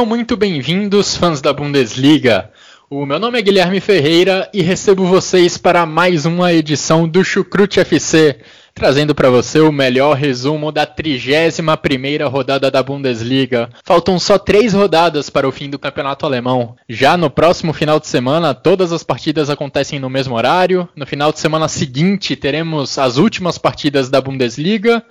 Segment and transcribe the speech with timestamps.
[0.00, 2.50] Sejam muito bem-vindos, fãs da Bundesliga.
[2.88, 7.80] O meu nome é Guilherme Ferreira e recebo vocês para mais uma edição do Chucrute
[7.80, 8.38] FC,
[8.74, 13.68] trazendo para você o melhor resumo da 31ª rodada da Bundesliga.
[13.84, 16.76] Faltam só três rodadas para o fim do campeonato alemão.
[16.88, 20.88] Já no próximo final de semana, todas as partidas acontecem no mesmo horário.
[20.96, 25.04] No final de semana seguinte, teremos as últimas partidas da Bundesliga.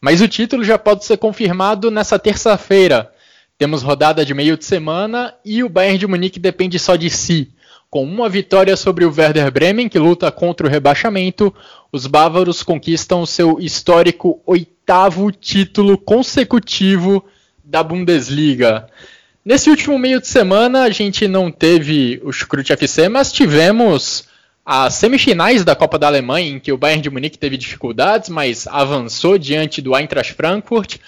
[0.00, 3.11] Mas o título já pode ser confirmado nessa terça-feira,
[3.62, 7.48] temos rodada de meio de semana e o Bayern de Munique depende só de si.
[7.88, 11.54] Com uma vitória sobre o Werder Bremen, que luta contra o rebaixamento,
[11.92, 17.24] os bávaros conquistam seu histórico oitavo título consecutivo
[17.62, 18.88] da Bundesliga.
[19.44, 24.24] Nesse último meio de semana, a gente não teve o Scrute FC, mas tivemos
[24.66, 28.66] as semifinais da Copa da Alemanha, em que o Bayern de Munique teve dificuldades, mas
[28.66, 30.98] avançou diante do Eintracht Frankfurt.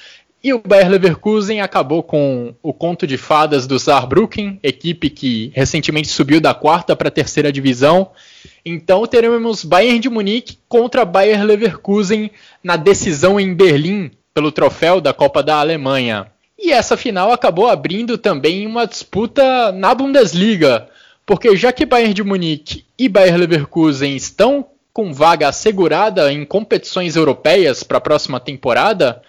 [0.45, 6.09] E o Bayer Leverkusen acabou com o conto de fadas do Saarbrücken, equipe que recentemente
[6.09, 8.11] subiu da quarta para a terceira divisão.
[8.62, 12.31] Então teremos Bayern de Munique contra Bayer Leverkusen
[12.62, 16.27] na decisão em Berlim pelo troféu da Copa da Alemanha.
[16.58, 20.89] E essa final acabou abrindo também uma disputa na Bundesliga,
[21.25, 27.17] porque já que Bayern de Munique e Bayer Leverkusen estão com vaga assegurada em competições
[27.17, 29.23] europeias para a próxima temporada,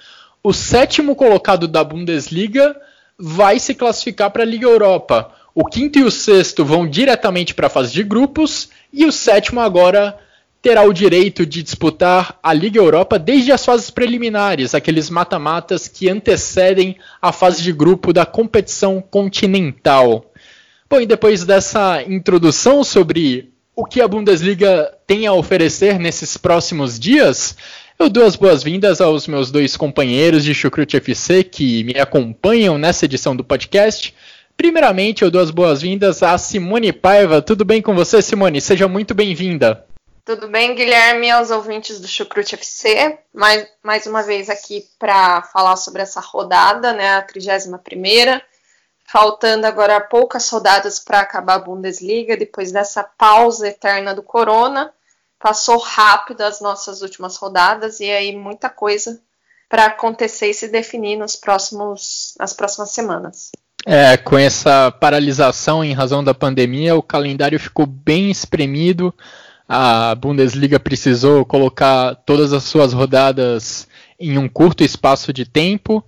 [0.46, 2.80] o sétimo colocado da Bundesliga
[3.18, 5.32] vai se classificar para a Liga Europa.
[5.56, 9.60] O quinto e o sexto vão diretamente para a fase de grupos e o sétimo
[9.60, 10.16] agora
[10.62, 16.08] terá o direito de disputar a Liga Europa desde as fases preliminares, aqueles mata-matas que
[16.08, 20.32] antecedem a fase de grupo da competição continental.
[20.88, 27.00] Bom, e depois dessa introdução sobre o que a Bundesliga tem a oferecer nesses próximos
[27.00, 27.58] dias,
[27.98, 33.06] eu dou as boas-vindas aos meus dois companheiros de Chucrute FC que me acompanham nessa
[33.06, 34.14] edição do podcast.
[34.58, 37.42] Primeiramente, eu dou as boas-vindas a Simone Paiva.
[37.42, 38.60] Tudo bem com você, Simone?
[38.60, 39.86] Seja muito bem-vinda.
[40.26, 43.18] Tudo bem, Guilherme, aos ouvintes do Chucrute FC.
[43.34, 47.80] Mais, mais uma vez aqui para falar sobre essa rodada, né, a 31
[49.08, 54.92] Faltando agora poucas rodadas para acabar a Bundesliga, depois dessa pausa eterna do Corona
[55.40, 59.20] passou rápido as nossas últimas rodadas e aí muita coisa
[59.70, 63.52] para acontecer e se definir nos próximos, nas próximas semanas.
[63.86, 69.14] É, com essa paralisação em razão da pandemia, o calendário ficou bem espremido.
[69.68, 73.88] A Bundesliga precisou colocar todas as suas rodadas
[74.20, 76.04] em um curto espaço de tempo.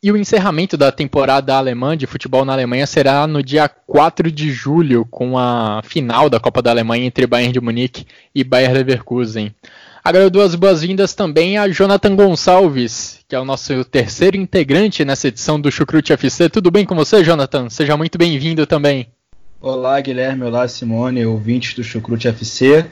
[0.00, 4.48] E o encerramento da temporada alemã de futebol na Alemanha será no dia 4 de
[4.52, 9.52] julho, com a final da Copa da Alemanha entre Bayern de Munique e Bayer Leverkusen.
[10.04, 15.04] Agora eu dou as boas-vindas também a Jonathan Gonçalves, que é o nosso terceiro integrante
[15.04, 16.48] nessa edição do Chucrute FC.
[16.48, 17.68] Tudo bem com você, Jonathan?
[17.68, 19.08] Seja muito bem-vindo também.
[19.60, 20.44] Olá, Guilherme.
[20.44, 22.86] Olá, Simone, ouvintes do Chucrute FC.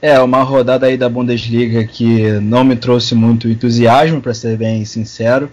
[0.00, 4.84] É, uma rodada aí da Bundesliga que não me trouxe muito entusiasmo, para ser bem
[4.84, 5.50] sincero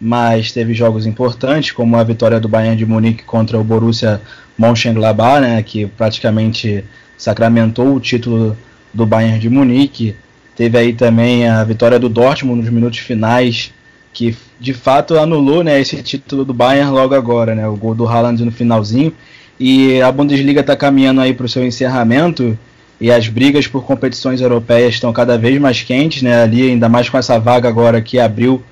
[0.00, 4.20] mas teve jogos importantes, como a vitória do Bayern de Munique contra o Borussia
[4.56, 6.84] Mönchengladbach, né, que praticamente
[7.16, 8.56] sacramentou o título
[8.94, 10.14] do Bayern de Munique.
[10.56, 13.72] Teve aí também a vitória do Dortmund nos minutos finais,
[14.12, 18.06] que de fato anulou né, esse título do Bayern logo agora, né, o gol do
[18.06, 19.12] Haaland no finalzinho.
[19.58, 22.56] E a Bundesliga está caminhando aí para o seu encerramento
[23.00, 27.08] e as brigas por competições europeias estão cada vez mais quentes, né, ali ainda mais
[27.08, 28.62] com essa vaga agora que abriu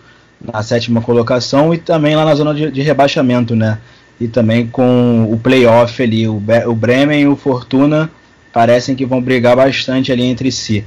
[0.40, 3.78] na sétima colocação e também lá na zona de, de rebaixamento, né?
[4.20, 8.10] E também com o playoff ali, o, o Bremen e o Fortuna
[8.52, 10.84] parecem que vão brigar bastante ali entre si.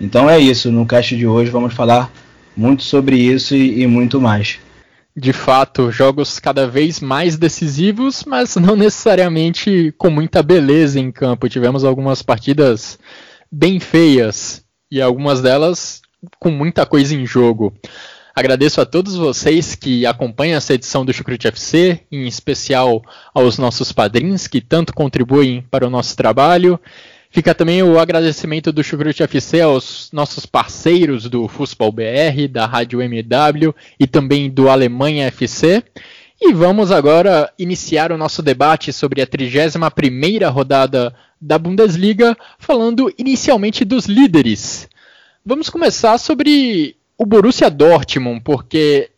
[0.00, 2.10] Então é isso, no cast de hoje vamos falar
[2.56, 4.58] muito sobre isso e, e muito mais.
[5.16, 11.48] De fato, jogos cada vez mais decisivos, mas não necessariamente com muita beleza em campo.
[11.48, 12.96] Tivemos algumas partidas
[13.50, 16.00] bem feias e algumas delas
[16.38, 17.74] com muita coisa em jogo.
[18.38, 23.02] Agradeço a todos vocês que acompanham essa edição do Chucrute FC, em especial
[23.34, 26.78] aos nossos padrinhos que tanto contribuem para o nosso trabalho.
[27.30, 33.02] Fica também o agradecimento do Chucrute FC aos nossos parceiros do Fußball BR, da Rádio
[33.02, 35.82] MW e também do Alemanha FC.
[36.40, 43.84] E vamos agora iniciar o nosso debate sobre a 31ª rodada da Bundesliga, falando inicialmente
[43.84, 44.88] dos líderes.
[45.44, 49.10] Vamos começar sobre o Borussia Dortmund, porque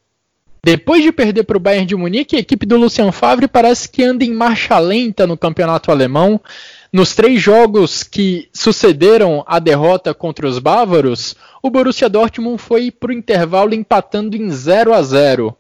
[0.64, 4.02] depois de perder para o Bayern de Munique, a equipe do Lucian Favre parece que
[4.02, 6.40] anda em marcha lenta no campeonato alemão.
[6.92, 13.10] Nos três jogos que sucederam a derrota contra os bávaros, o Borussia Dortmund foi para
[13.10, 15.56] o intervalo empatando em 0 a 0.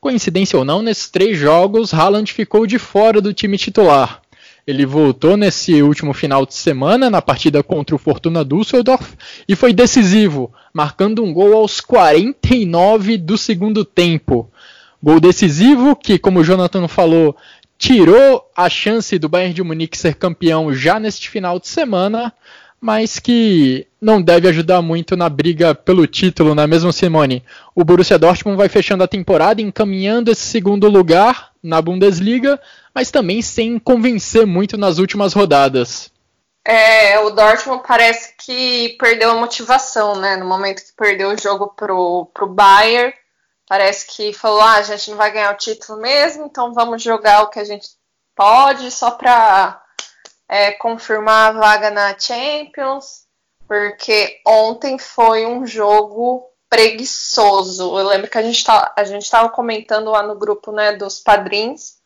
[0.00, 4.22] Coincidência ou não, nesses três jogos, Haaland ficou de fora do time titular.
[4.70, 9.14] Ele voltou nesse último final de semana na partida contra o Fortuna Düsseldorf
[9.48, 14.48] e foi decisivo, marcando um gol aos 49 do segundo tempo.
[15.02, 17.36] Gol decisivo que, como o Jonathan falou,
[17.76, 22.32] tirou a chance do Bayern de Munique ser campeão já neste final de semana,
[22.80, 27.44] mas que não deve ajudar muito na briga pelo título, não é mesmo, Simone?
[27.74, 32.58] O Borussia Dortmund vai fechando a temporada encaminhando esse segundo lugar na Bundesliga,
[32.94, 36.10] mas também sem convencer muito nas últimas rodadas.
[36.64, 40.36] É, o Dortmund parece que perdeu a motivação, né?
[40.36, 43.12] No momento que perdeu o jogo pro, pro Bayern,
[43.68, 47.42] parece que falou: ah, a gente não vai ganhar o título mesmo, então vamos jogar
[47.42, 47.88] o que a gente
[48.34, 49.79] pode só para
[50.50, 53.24] é, confirmar a vaga na Champions,
[53.68, 57.96] porque ontem foi um jogo preguiçoso.
[57.96, 62.00] Eu lembro que a gente tá, estava comentando lá no grupo né, dos padrinhos.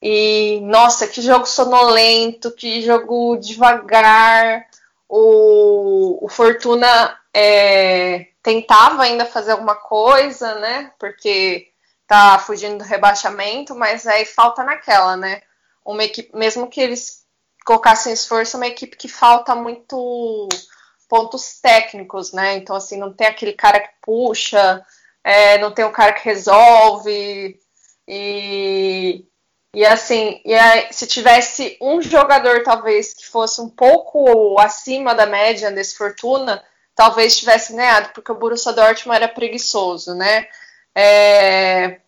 [0.00, 4.66] E nossa, que jogo sonolento, que jogo devagar.
[5.06, 10.90] O, o Fortuna é, tentava ainda fazer alguma coisa, né?
[10.98, 11.68] Porque
[12.06, 15.42] tá fugindo do rebaixamento, mas aí falta naquela, né?
[15.84, 17.27] Uma equipe, mesmo que eles
[17.68, 20.48] colocassem esforço, é uma equipe que falta muito
[21.06, 22.56] pontos técnicos, né?
[22.56, 24.82] Então, assim, não tem aquele cara que puxa,
[25.22, 27.60] é, não tem o cara que resolve.
[28.06, 29.22] E,
[29.74, 35.26] e assim, e aí, se tivesse um jogador, talvez, que fosse um pouco acima da
[35.26, 40.48] média desse Fortuna, talvez tivesse ganhado, porque o Borussia Dortmund era preguiçoso, né?
[40.96, 42.00] É,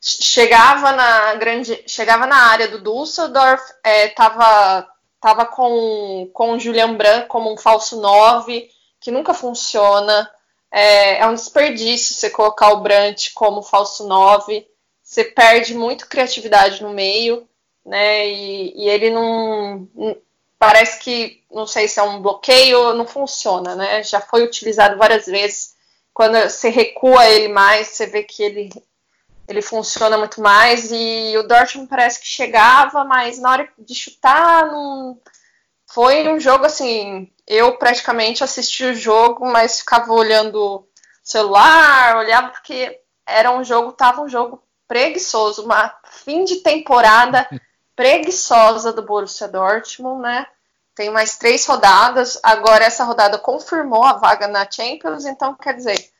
[0.00, 7.28] chegava na grande, chegava na área do Düsseldorf, estava Tava com, com o Julian Branco
[7.28, 8.68] como um falso 9,
[9.00, 10.30] que nunca funciona.
[10.70, 14.66] É, é um desperdício você colocar o Brant como falso 9.
[15.02, 17.48] Você perde muito criatividade no meio,
[17.84, 18.28] né?
[18.28, 19.88] E, e ele não,
[20.58, 24.02] Parece que, não sei se é um bloqueio, não funciona, né?
[24.02, 25.74] Já foi utilizado várias vezes.
[26.14, 28.70] Quando você recua ele mais, você vê que ele
[29.48, 34.66] ele funciona muito mais e o Dortmund parece que chegava, mas na hora de chutar
[34.66, 35.20] não
[35.86, 40.88] foi um jogo assim, eu praticamente assisti o jogo, mas ficava olhando o
[41.22, 47.48] celular, olhava porque era um jogo, tava um jogo preguiçoso, uma fim de temporada
[47.94, 50.46] preguiçosa do Borussia Dortmund, né?
[50.94, 56.10] Tem mais três rodadas, agora essa rodada confirmou a vaga na Champions, então quer dizer,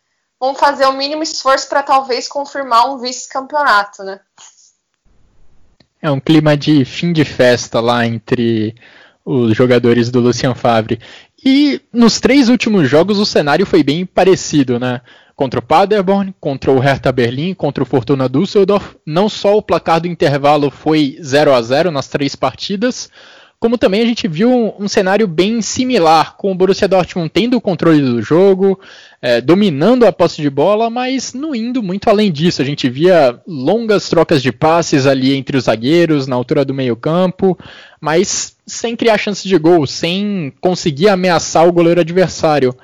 [0.40, 4.20] vão fazer o mínimo esforço para talvez confirmar um vice-campeonato, né?
[6.00, 8.74] É um clima de fim de festa lá entre
[9.24, 11.00] os jogadores do Lucian Favre.
[11.44, 15.00] E nos três últimos jogos o cenário foi bem parecido, né?
[15.34, 18.96] Contra o Paderborn, contra o Hertha Berlim, contra o Fortuna Düsseldorf.
[19.04, 23.10] Não só o placar do intervalo foi 0 a 0 nas três partidas,
[23.58, 27.56] como também a gente viu um, um, cenário bem similar, com o Borussia Dortmund tendo
[27.56, 28.78] o controle do jogo,
[29.20, 32.60] é, dominando a posse de bola, mas não indo muito além disso.
[32.60, 37.58] A gente via longas trocas de passes ali entre os zagueiros, na altura do meio-campo,
[38.00, 42.74] mas sem criar chances de gol, sem conseguir ameaçar o goleiro adversário.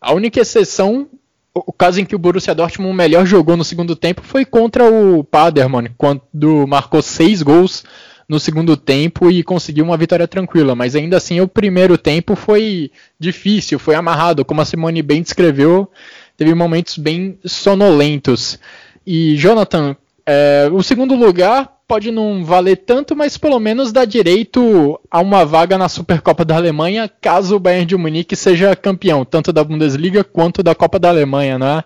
[0.00, 1.08] A única exceção
[1.52, 5.24] o caso em que o Borussia Dortmund melhor jogou no segundo tempo foi contra o
[5.24, 7.82] Paderborn, quando marcou seis gols
[8.30, 12.92] no segundo tempo e conseguiu uma vitória tranquila, mas ainda assim o primeiro tempo foi
[13.18, 15.90] difícil, foi amarrado, como a Simone bem descreveu,
[16.36, 18.56] teve momentos bem sonolentos.
[19.04, 25.00] E Jonathan, é, o segundo lugar pode não valer tanto, mas pelo menos dá direito
[25.10, 29.52] a uma vaga na Supercopa da Alemanha, caso o Bayern de Munique seja campeão, tanto
[29.52, 31.84] da Bundesliga quanto da Copa da Alemanha, não é?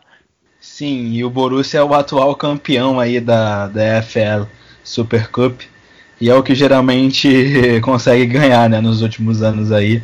[0.60, 4.44] Sim, e o Borussia é o atual campeão aí da, da EFL
[4.82, 5.62] Super Cup.
[6.20, 10.02] E é o que geralmente consegue ganhar né, nos últimos anos aí.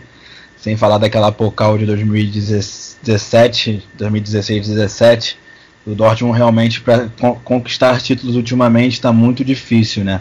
[0.57, 5.39] Sem falar daquela Pokal de 2017, 2016, 2017.
[5.87, 7.09] O Dortmund realmente para
[7.43, 10.21] conquistar títulos ultimamente está muito difícil, né?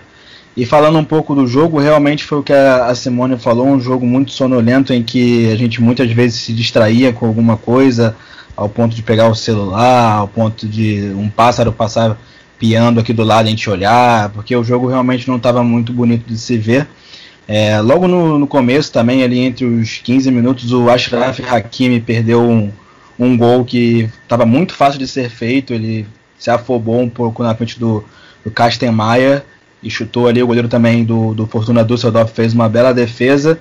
[0.55, 4.05] E falando um pouco do jogo, realmente foi o que a Simone falou, um jogo
[4.05, 8.15] muito sonolento em que a gente muitas vezes se distraía com alguma coisa,
[8.55, 12.17] ao ponto de pegar o celular, ao ponto de um pássaro passar
[12.59, 16.27] piando aqui do lado a gente olhar, porque o jogo realmente não estava muito bonito
[16.27, 16.87] de se ver.
[17.47, 22.43] É, logo no, no, começo também, ali entre os 15 minutos, o Ashraf Hakimi perdeu
[22.43, 22.71] um,
[23.17, 26.05] um gol que estava muito fácil de ser feito, ele
[26.37, 28.03] se afobou um pouco na frente do,
[28.45, 29.43] do Kastenmeier
[29.81, 33.59] e chutou ali, o goleiro também do, do Fortuna Düsseldorf fez uma bela defesa,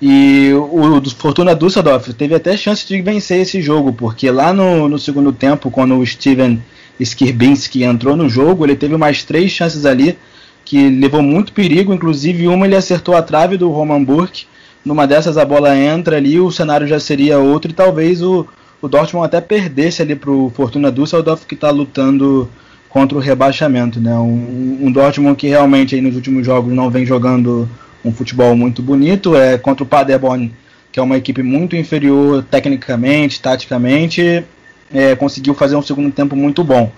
[0.00, 4.88] e o, do Fortuna Düsseldorf teve até chance de vencer esse jogo, porque lá no,
[4.88, 6.62] no segundo tempo, quando o Steven
[6.98, 10.16] Skirbinski entrou no jogo, ele teve mais três chances ali
[10.64, 14.46] que levou muito perigo, inclusive uma ele acertou a trave do Roman Burke.
[14.84, 18.46] Numa dessas a bola entra ali, o cenário já seria outro e talvez o,
[18.80, 22.48] o Dortmund até perdesse ali para o Fortuna Düsseldorf que está lutando
[22.88, 24.14] contra o rebaixamento, né?
[24.16, 27.68] Um, um Dortmund que realmente aí nos últimos jogos não vem jogando
[28.04, 30.52] um futebol muito bonito, é contra o Paderborn,
[30.90, 34.44] que é uma equipe muito inferior tecnicamente, taticamente,
[34.92, 36.90] é, conseguiu fazer um segundo tempo muito bom.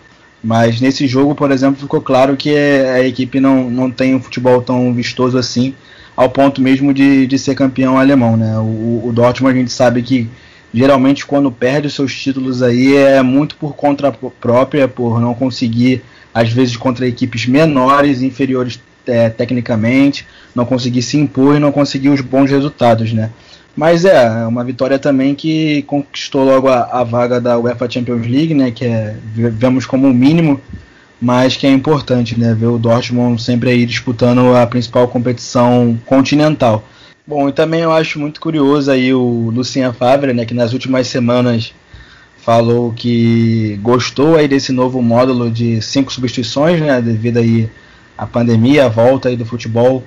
[0.43, 4.63] Mas nesse jogo, por exemplo, ficou claro que a equipe não, não tem um futebol
[4.63, 5.75] tão vistoso assim,
[6.17, 8.37] ao ponto mesmo de, de ser campeão alemão.
[8.37, 8.57] Né?
[8.59, 10.29] O, o Dortmund a gente sabe que
[10.73, 16.03] geralmente quando perde os seus títulos aí é muito por conta própria, por não conseguir,
[16.33, 22.11] às vezes, contra equipes menores, inferiores é, tecnicamente, não conseguir se impor e não conseguir
[22.11, 23.31] os bons resultados, né?
[23.79, 28.27] Mas é, é uma vitória também que conquistou logo a, a vaga da UEFA Champions
[28.27, 28.73] League, né?
[28.73, 30.61] Que é, vemos como o mínimo,
[31.23, 32.53] mas que é importante, né?
[32.55, 36.83] Ver o Dortmund sempre aí disputando a principal competição continental.
[37.25, 40.45] Bom, e também eu acho muito curioso aí o Lucien Favre, né?
[40.45, 41.73] Que nas últimas semanas
[42.37, 47.01] falou que gostou aí desse novo módulo de cinco substituições, né?
[47.01, 47.71] Devido aí
[48.17, 50.03] a pandemia, a volta aí do futebol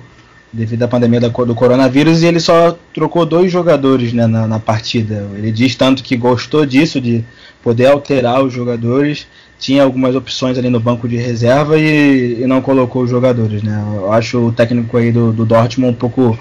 [0.52, 5.26] devido à pandemia do coronavírus e ele só trocou dois jogadores né, na, na, partida.
[5.34, 7.24] Ele diz tanto que gostou disso, de
[7.62, 9.26] poder alterar os jogadores,
[9.58, 13.62] tinha algumas opções ali no banco de reserva e, e não colocou os jogadores.
[13.62, 13.82] Né.
[13.96, 16.38] Eu acho o técnico aí do, do Dortmund um pouco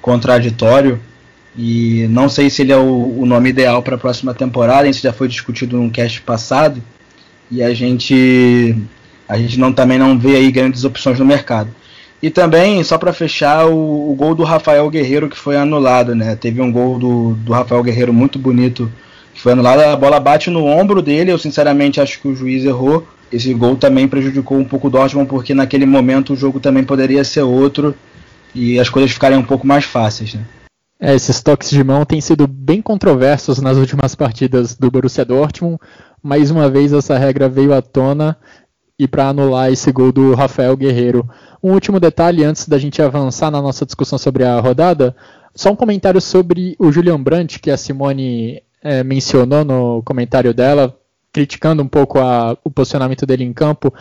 [0.00, 1.00] contraditório
[1.56, 5.02] e não sei se ele é o, o nome ideal para a próxima temporada, isso
[5.02, 6.80] já foi discutido no cast passado
[7.50, 8.76] e a gente
[9.28, 11.70] a gente não, também não vê aí grandes opções no mercado.
[12.20, 16.34] E também, só para fechar, o, o, gol do Rafael Guerreiro que foi anulado, né?
[16.34, 18.90] Teve um gol do, do Rafael Guerreiro muito bonito
[19.32, 19.80] que foi anulado.
[19.80, 23.06] A bola bate no ombro dele, eu sinceramente acho que o juiz errou.
[23.30, 27.22] Esse gol também prejudicou um pouco o Dortmund, porque naquele momento o jogo também poderia
[27.22, 27.94] ser outro
[28.54, 30.40] e as coisas ficarem um pouco mais fáceis, né?
[31.00, 35.78] É, esses toques de mão têm sido bem controversos nas últimas partidas do Borussia Dortmund.
[36.20, 38.36] Mais uma vez essa regra veio à tona
[38.98, 41.28] e para anular esse gol do Rafael Guerreiro.
[41.62, 45.14] Um último detalhe antes da gente avançar na nossa discussão sobre a rodada,
[45.54, 50.96] só um comentário sobre o Julian Brandt, que a Simone é, mencionou no comentário dela,
[51.32, 53.92] criticando um pouco a, o posicionamento dele em campo.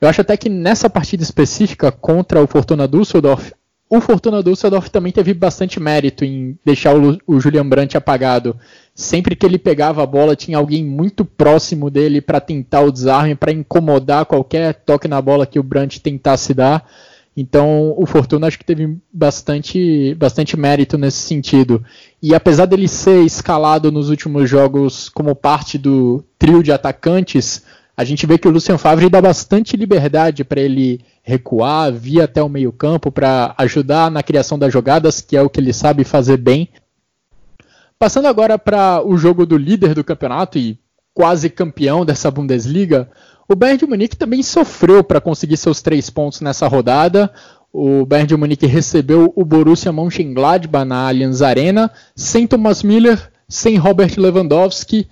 [0.00, 3.52] Eu acho até que nessa partida específica contra o Fortuna Düsseldorf,
[3.90, 8.56] o Fortuna Düsseldorf também teve bastante mérito em deixar o, o Julian Brandt apagado.
[8.94, 13.34] Sempre que ele pegava a bola, tinha alguém muito próximo dele para tentar o desarme,
[13.34, 16.88] para incomodar qualquer toque na bola que o Brandt tentasse dar.
[17.36, 21.84] Então, o Fortuna acho que teve bastante, bastante mérito nesse sentido.
[22.22, 27.64] E apesar dele ser escalado nos últimos jogos como parte do trio de atacantes,
[28.00, 32.42] a gente vê que o Lucien Favre dá bastante liberdade para ele recuar, vir até
[32.42, 36.38] o meio-campo para ajudar na criação das jogadas, que é o que ele sabe fazer
[36.38, 36.70] bem.
[37.98, 40.78] Passando agora para o jogo do líder do campeonato e
[41.12, 43.10] quase campeão dessa Bundesliga,
[43.46, 47.30] o Bayern de Munique também sofreu para conseguir seus três pontos nessa rodada.
[47.70, 53.76] O Bayern de Munique recebeu o Borussia Mönchengladbach na Allianz Arena, sem Thomas Miller, sem
[53.76, 55.06] Robert Lewandowski.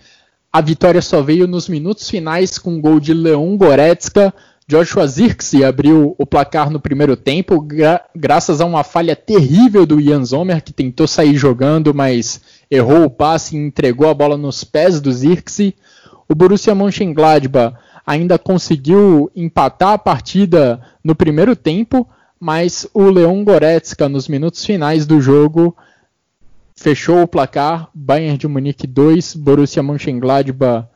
[0.53, 4.33] A vitória só veio nos minutos finais com o gol de Leon Goretzka,
[4.67, 9.99] Joshua Zirkzee abriu o placar no primeiro tempo, gra graças a uma falha terrível do
[9.99, 12.41] Ian Zomer, que tentou sair jogando, mas
[12.71, 15.75] errou o passe e entregou a bola nos pés do Zirkzee.
[16.29, 17.77] O Borussia Mönchengladbach
[18.07, 22.07] ainda conseguiu empatar a partida no primeiro tempo,
[22.39, 25.75] mas o Leon Goretzka, nos minutos finais do jogo,
[26.79, 27.89] fechou o placar.
[27.93, 30.87] Bayern de Munique 2, Borussia Mönchengladbach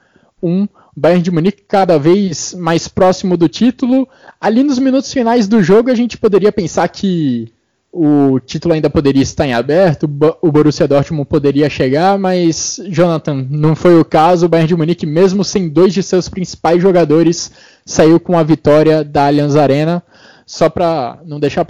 [0.41, 0.69] 1.
[0.97, 4.09] Bayern de Munique cada vez mais próximo do título.
[4.41, 7.53] Ali nos minutos finais do jogo a gente poderia pensar que
[7.91, 10.05] o título ainda poderia estar em aberto,
[10.41, 14.47] o Borussia Dortmund poderia chegar, mas Jonathan, não foi o caso.
[14.47, 17.53] O Bayern de Munique, mesmo sem dois de seus principais jogadores,
[17.85, 20.03] saiu com a vitória da Allianz Arena.
[20.47, 21.65] só para não deixar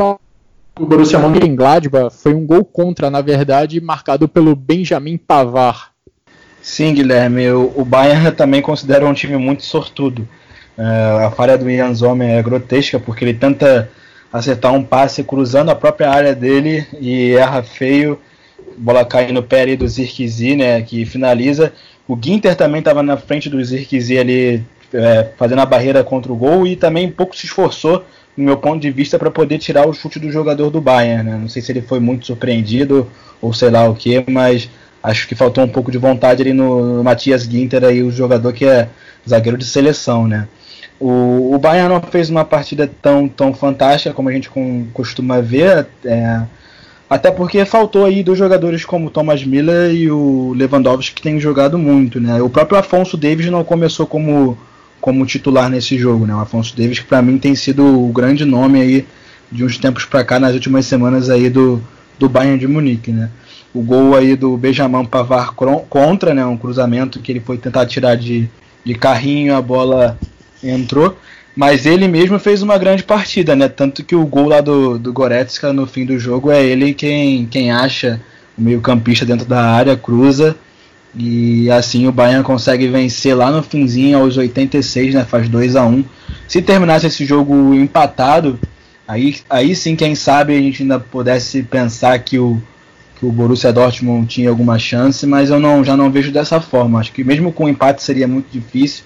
[0.78, 5.92] o Borussia Mönchengladbach foi um gol contra, na verdade, marcado pelo Benjamin Pavard.
[6.62, 10.26] Sim, Guilherme, o, o Bayern também considera um time muito sortudo.
[10.78, 13.90] Uh, a falha do Ian Zomer é grotesca porque ele tenta
[14.32, 18.18] acertar um passe cruzando a própria área dele e erra feio.
[18.78, 21.72] Bola cai no pé ali do Zirkzee, né, que finaliza.
[22.08, 24.64] O Ginter também estava na frente do Zirkzee ali
[24.94, 28.04] é, fazendo a barreira contra o gol e também um pouco se esforçou,
[28.36, 31.30] no meu ponto de vista, para poder tirar o chute do jogador do Bayern.
[31.30, 31.38] Né?
[31.40, 33.08] Não sei se ele foi muito surpreendido
[33.40, 34.70] ou sei lá o que, mas
[35.02, 38.64] acho que faltou um pouco de vontade ali no, Matias Ginter, aí, o jogador que
[38.64, 38.88] é
[39.28, 40.26] zagueiro de seleção.
[40.26, 40.48] Né?
[40.98, 45.40] O, o Bayern não fez uma partida tão, tão fantástica como a gente com, costuma
[45.40, 45.86] ver.
[46.04, 46.42] É,
[47.12, 51.38] até porque faltou aí dois jogadores como o Thomas Miller e o Lewandowski que têm
[51.38, 52.40] jogado muito, né?
[52.40, 54.56] O próprio Afonso Davis não começou como,
[55.02, 56.34] como titular nesse jogo, né?
[56.34, 59.04] O Afonso Davis que para mim tem sido o grande nome aí
[59.50, 61.82] de uns tempos para cá nas últimas semanas aí do,
[62.18, 63.28] do Bayern de Munique, né?
[63.74, 65.54] O gol aí do Benjamin Pavard
[65.88, 66.46] contra, né?
[66.46, 68.48] Um cruzamento que ele foi tentar tirar de,
[68.84, 70.16] de carrinho, a bola
[70.62, 71.18] entrou.
[71.56, 73.68] Mas ele mesmo fez uma grande partida, né?
[73.68, 77.44] Tanto que o gol lá do, do Goretzka no fim do jogo é ele quem,
[77.46, 78.20] quem acha
[78.56, 80.56] o meio-campista dentro da área, cruza.
[81.14, 85.24] E assim o Bayern consegue vencer lá no finzinho, aos 86, né?
[85.24, 86.04] Faz 2 a 1
[86.48, 88.58] Se terminasse esse jogo empatado,
[89.06, 92.60] aí, aí sim, quem sabe a gente ainda pudesse pensar que o,
[93.18, 96.98] que o Borussia Dortmund tinha alguma chance, mas eu não, já não vejo dessa forma.
[96.98, 99.04] Acho que mesmo com empate seria muito difícil.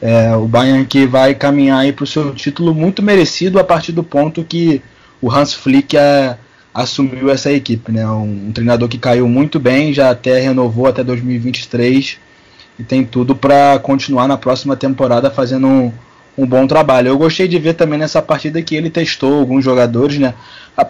[0.00, 4.04] É, o Bayern que vai caminhar para o seu título muito merecido a partir do
[4.04, 4.82] ponto que
[5.20, 6.36] o Hans Flick é,
[6.76, 7.90] assumiu essa equipe.
[7.90, 8.06] Né?
[8.06, 12.18] Um, um, treinador que caiu muito bem, já até renovou até 2023
[12.78, 15.92] e tem tudo para continuar na próxima temporada fazendo um,
[16.36, 17.08] um bom trabalho.
[17.08, 20.34] Eu gostei de ver também nessa partida que ele testou alguns jogadores, né?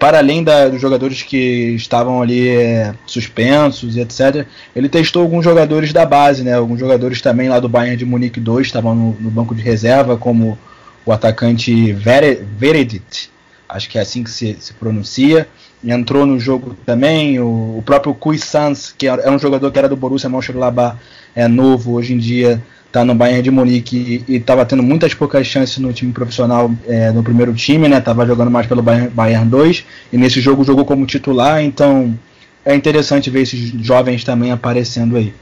[0.01, 5.45] Para além da, dos jogadores que estavam ali é, suspensos e etc., ele testou alguns
[5.45, 6.55] jogadores da base, né?
[6.55, 10.17] Alguns jogadores também lá do Bayern de Munique 2 estavam no, no banco de reserva,
[10.17, 10.59] como
[11.05, 13.31] o atacante Veredit,
[13.69, 15.47] acho que é assim que se, se pronuncia.
[15.85, 19.89] Entrou no jogo também o, o próprio Kui Sans, que é, um jogador que era
[19.89, 20.97] do Borussia Mönchengladbach,
[21.35, 22.63] é novo hoje em dia
[22.97, 27.11] tá no Bayern de Munique e estava tendo muitas poucas chances no time profissional é,
[27.13, 28.01] no primeiro time, né?
[28.01, 29.85] Tava jogando mais pelo Bayern, Bayern 2
[30.15, 32.19] e nesse jogo jogou como titular, então
[32.65, 35.35] é interessante ver esses jovens também aparecendo aí.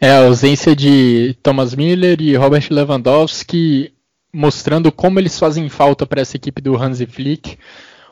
[0.00, 3.92] É a ausência de Thomas Miller e Robert Lewandowski
[4.32, 7.58] mostrando como eles fazem falta para essa equipe do Hansi Flick.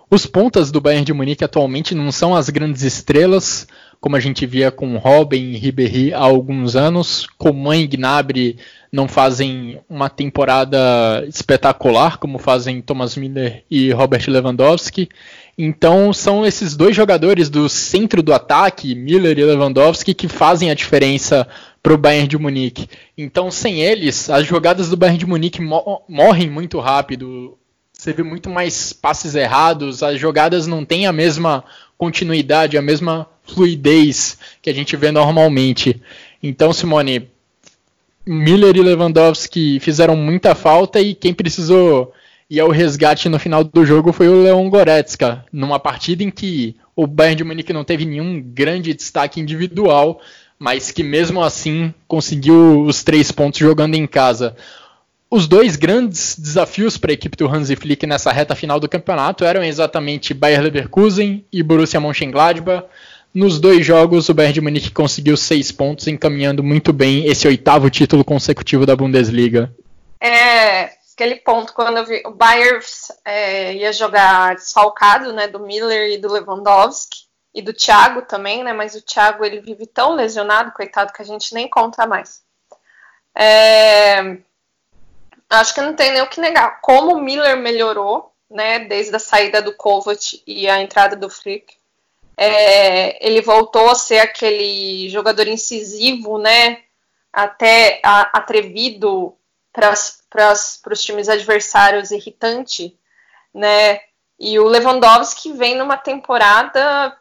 [0.08, 3.66] Os pontas do Bayern de Munique atualmente não são as grandes estrelas,
[4.00, 7.26] como a gente via com Robin e Ribéry há alguns anos.
[7.36, 8.56] Coman e Gnabry
[8.92, 15.08] não fazem uma temporada espetacular, como fazem Thomas Miller e Robert Lewandowski.
[15.58, 20.74] Então são esses dois jogadores do centro do ataque, Miller e Lewandowski, que fazem a
[20.74, 21.48] diferença
[21.82, 22.88] para o Bayern de Munique.
[23.18, 25.60] Então sem eles, as jogadas do Bayern de Munique
[26.08, 27.58] morrem muito rápido.
[28.06, 31.64] Você vê muito mais passes errados, as jogadas não têm a mesma
[31.98, 36.00] continuidade, a mesma fluidez que a gente vê normalmente.
[36.40, 37.28] Então, Simone,
[38.24, 42.12] Miller e Lewandowski fizeram muita falta e quem precisou
[42.48, 46.76] ir ao resgate no final do jogo foi o Leon Goretzka, numa partida em que
[46.94, 50.20] o Bayern de Munique não teve nenhum grande destaque individual,
[50.56, 54.54] mas que mesmo assim conseguiu os três pontos jogando em casa.
[55.36, 59.44] Os dois grandes desafios para a equipe do Hansi Flick nessa reta final do campeonato
[59.44, 62.86] eram exatamente Bayer Leverkusen e Borussia Mönchengladbach.
[63.34, 67.90] Nos dois jogos, o Bayern de Munique conseguiu seis pontos, encaminhando muito bem esse oitavo
[67.90, 69.70] título consecutivo da Bundesliga.
[70.18, 72.80] É, aquele ponto quando vi o Bayern
[73.22, 78.72] é, ia jogar desfalcado, né, do Miller e do Lewandowski e do Thiago também, né,
[78.72, 82.40] mas o Thiago ele vive tão lesionado, coitado, que a gente nem conta mais.
[83.38, 84.38] É,
[85.50, 86.80] acho que não tem nem o que negar.
[86.80, 91.74] Como o Miller melhorou, né, desde a saída do Kovac e a entrada do Flick,
[92.36, 96.82] é, ele voltou a ser aquele jogador incisivo, né?
[97.32, 99.34] Até a, atrevido
[99.72, 99.92] para
[100.52, 102.98] os times adversários, irritante,
[103.54, 104.00] né?
[104.38, 107.16] E o Lewandowski vem numa temporada.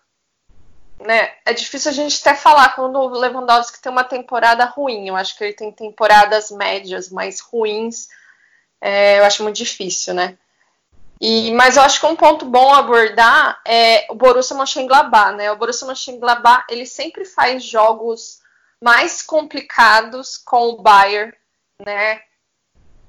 [1.06, 5.08] Né, é difícil a gente até falar quando o Lewandowski tem uma temporada ruim.
[5.08, 8.08] Eu acho que ele tem temporadas médias, mais ruins.
[8.82, 10.38] É, eu acho muito difícil, né?
[11.22, 15.52] E, mas eu acho que um ponto bom abordar é o Borussia Mönchengladbach, né?
[15.52, 18.42] O Borussia Mönchengladbach, ele sempre faz jogos
[18.82, 21.34] mais complicados com o Bayern,
[21.80, 22.22] né?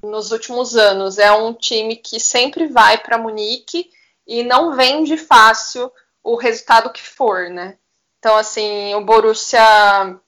[0.07, 1.19] nos últimos anos.
[1.19, 3.91] É um time que sempre vai para Munique
[4.27, 5.91] e não vende fácil
[6.23, 7.79] o resultado que for, né?
[8.27, 10.19] Então, assim, o Borussia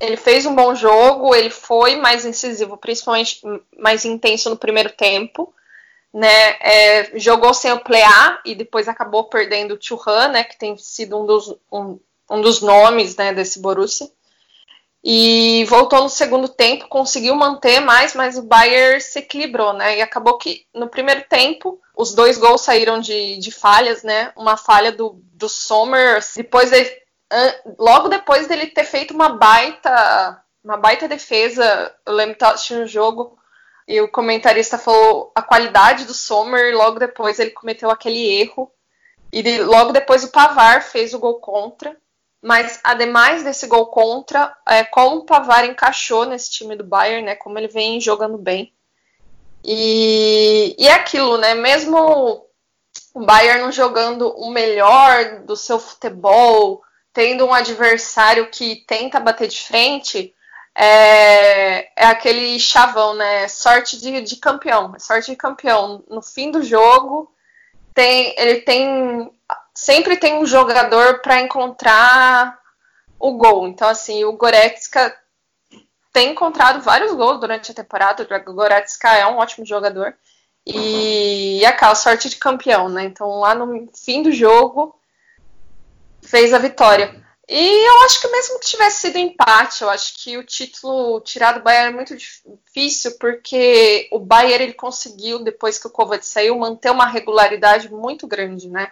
[0.00, 3.42] ele fez um bom jogo, ele foi mais incisivo, principalmente
[3.78, 5.52] mais intenso no primeiro tempo,
[6.10, 6.56] né?
[6.58, 10.42] É, jogou sem o Plea e depois acabou perdendo o Churran, né?
[10.42, 14.10] Que tem sido um dos, um, um dos nomes né, desse Borussia.
[15.08, 19.98] E voltou no segundo tempo, conseguiu manter mais, mas o Bayern se equilibrou, né?
[19.98, 24.32] E acabou que no primeiro tempo os dois gols saíram de, de falhas, né?
[24.36, 26.90] Uma falha do, do Sommer, depois ele
[27.78, 32.88] logo depois dele ter feito uma baita, uma baita defesa, eu lembro que assistindo o
[32.88, 33.38] jogo
[33.86, 38.72] e o comentarista falou a qualidade do Sommer, logo depois ele cometeu aquele erro
[39.32, 41.96] e logo depois o Pavar fez o gol contra.
[42.46, 47.34] Mas, ademais desse gol contra, é, como o Pavar encaixou nesse time do Bayern, né?
[47.34, 48.72] Como ele vem jogando bem.
[49.64, 51.54] E, e é aquilo, né?
[51.54, 52.46] Mesmo
[53.12, 59.48] o Bayern não jogando o melhor do seu futebol, tendo um adversário que tenta bater
[59.48, 60.32] de frente,
[60.72, 63.48] é, é aquele chavão, né?
[63.48, 66.04] Sorte de, de campeão, sorte de campeão.
[66.08, 67.28] No fim do jogo,
[67.92, 69.32] tem, ele tem
[69.76, 72.58] sempre tem um jogador para encontrar
[73.20, 73.68] o gol.
[73.68, 75.14] Então, assim, o Goretzka
[76.12, 78.26] tem encontrado vários gols durante a temporada.
[78.46, 80.14] O Goretzka é um ótimo jogador.
[80.66, 83.04] E, e aquela sorte de campeão, né?
[83.04, 84.98] Então, lá no fim do jogo,
[86.22, 87.22] fez a vitória.
[87.48, 91.58] E eu acho que mesmo que tivesse sido empate, eu acho que o título tirado
[91.58, 96.58] do Bayern é muito difícil, porque o Bayern ele conseguiu, depois que o Kovac saiu,
[96.58, 98.90] manter uma regularidade muito grande, né?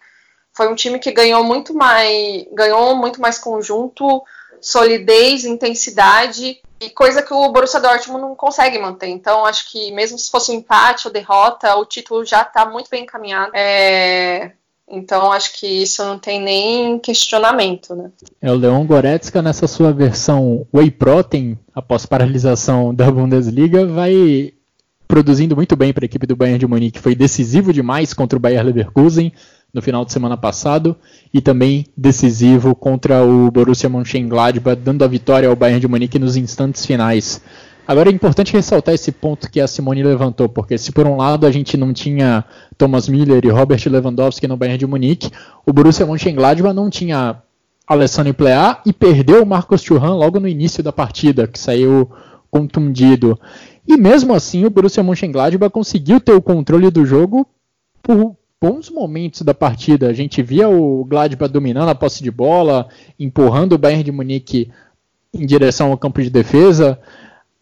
[0.55, 4.23] Foi um time que ganhou muito mais, ganhou muito mais conjunto,
[4.61, 9.09] solidez, intensidade, e coisa que o Borussia Dortmund não consegue manter.
[9.09, 12.89] Então, acho que mesmo se fosse um empate ou derrota, o título já está muito
[12.91, 13.53] bem encaminhado.
[13.55, 14.53] É,
[14.89, 18.11] então, acho que isso não tem nem questionamento, né?
[18.41, 24.53] É, o Leon Goretzka, nessa sua versão Whey Protein, após paralisação da Bundesliga, vai
[25.09, 27.01] produzindo muito bem para a equipe do Bayern de Munique.
[27.01, 29.33] Foi decisivo demais contra o Bayern Leverkusen
[29.75, 30.97] no final de semana passado
[31.33, 36.37] e também decisivo contra o Borussia Mönchengladbach, dando a vitória ao Bayern de Munique nos
[36.37, 37.43] instantes finais.
[37.87, 41.45] Agora é importante ressaltar esse ponto que a Simone levantou, porque se por um lado
[41.45, 42.45] a gente não tinha
[42.79, 45.31] Thomas Miller e Robert Lewandowski no Bayern de Munique,
[45.67, 47.43] o Borussia Mönchengladbach não tinha
[47.87, 52.11] Alessandro Plea e perdeu o Marcos Thuram logo no início da partida, que saiu
[52.49, 53.39] contundido.
[53.87, 57.47] E mesmo assim o Borussia Mönchengladbach conseguiu ter o controle do jogo
[58.01, 60.09] por bons momentos da partida.
[60.09, 62.89] A gente via o Gladbach dominando a posse de bola,
[63.21, 64.71] empurrando o Bayern de Munique
[65.35, 66.99] em direção ao campo de defesa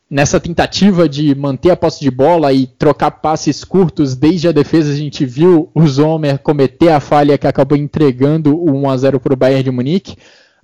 [0.09, 4.93] nessa tentativa de manter a posse de bola e trocar passes curtos desde a defesa,
[4.93, 9.21] a gente viu o Zomer cometer a falha que acabou entregando o 1 a 0
[9.21, 10.17] para o Bayern de Munique,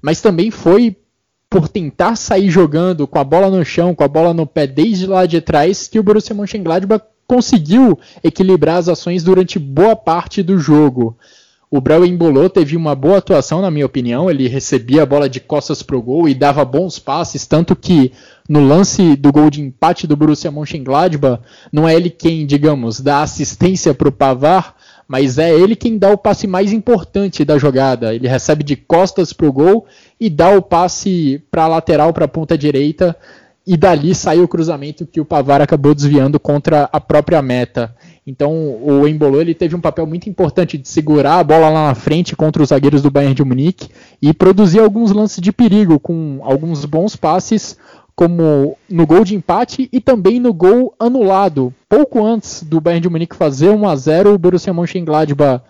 [0.03, 0.99] mas também foi
[1.49, 5.07] por tentar sair jogando com a bola no chão, com a bola no pé desde
[5.07, 10.59] lá de trás, que o Borussia Mönchengladbach conseguiu equilibrar as ações durante boa parte do
[10.59, 11.17] jogo.
[11.71, 14.31] O Brau embolou, teve uma boa atuação, na minha opinião.
[14.31, 18.11] Ele recebia a bola de costas pro gol e dava bons passes, tanto que
[18.49, 23.21] no lance do gol de empate do Borussia Mönchengladbach, não é ele quem, digamos, dá
[23.21, 24.75] assistência pro Pavar,
[25.07, 28.15] mas é ele quem dá o passe mais importante da jogada.
[28.15, 29.87] Ele recebe de costas pro gol
[30.19, 33.15] e dá o passe para a lateral, para a ponta direita,
[33.69, 37.95] e dali saiu o cruzamento que o Pavar acabou desviando contra a própria meta.
[38.27, 38.51] Então
[38.83, 42.35] o Embolo ele teve um papel muito importante de segurar a bola lá na frente
[42.35, 43.91] contra os zagueiros do Bayern de Munique
[44.23, 47.77] e produzir alguns lances de perigo com alguns bons passes,
[48.17, 51.73] como no gol de empate e também no gol anulado.
[51.91, 55.63] Pouco antes do Bayern de Munique fazer 1 a 0, o Borussia Mönchengladbach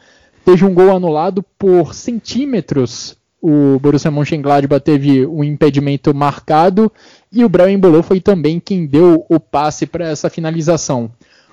[0.45, 6.91] teve um gol anulado por centímetros o Borussia Mönchengladbach teve um impedimento marcado
[7.33, 11.11] e o Brian Embolo foi também quem deu o passe para essa finalização.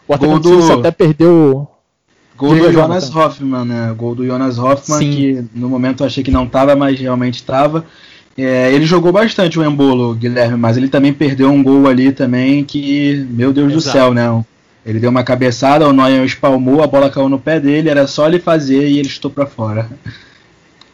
[0.08, 0.74] O atacante do...
[0.74, 1.68] até perdeu.
[2.38, 3.26] Gol Diga, do Jonas Jonathan.
[3.26, 3.94] Hoffman, né?
[3.98, 5.12] Gol do Jonas Hoffman, Sim.
[5.12, 7.86] que no momento eu achei que não estava, mas realmente estava.
[8.38, 12.66] É, ele jogou bastante o Embolo, Guilherme, mas ele também perdeu um gol ali também
[12.66, 13.88] que, meu Deus Exato.
[13.88, 14.44] do céu, né?
[14.86, 18.28] Ele deu uma cabeçada, o Neuer espalmou, a bola caiu no pé dele, era só
[18.28, 19.90] ele fazer e ele estou para fora.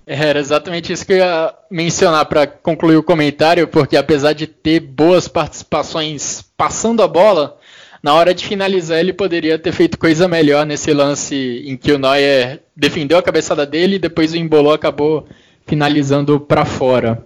[0.05, 4.79] Era exatamente isso que eu ia mencionar para concluir o comentário, porque apesar de ter
[4.79, 7.57] boas participações passando a bola,
[8.01, 11.99] na hora de finalizar ele poderia ter feito coisa melhor nesse lance em que o
[11.99, 15.27] Neuer defendeu a cabeçada dele e depois o embolou acabou
[15.67, 17.23] finalizando para fora.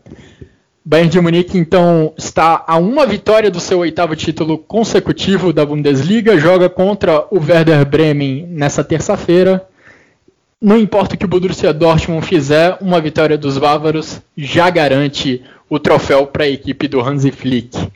[0.84, 6.38] Bayern de Munique então está a uma vitória do seu oitavo título consecutivo da Bundesliga,
[6.38, 9.66] joga contra o Werder Bremen nessa terça-feira.
[10.62, 15.78] Não importa o que o Borussia Dortmund fizer, uma vitória dos bávaros já garante o
[15.78, 17.92] troféu para a equipe do Hansi Flick.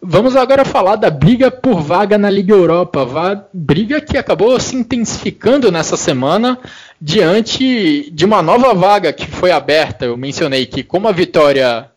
[0.00, 5.72] Vamos agora falar da briga por vaga na Liga Europa, briga que acabou se intensificando
[5.72, 6.56] nessa semana
[7.00, 10.04] diante de uma nova vaga que foi aberta.
[10.04, 11.90] Eu mencionei que como a vitória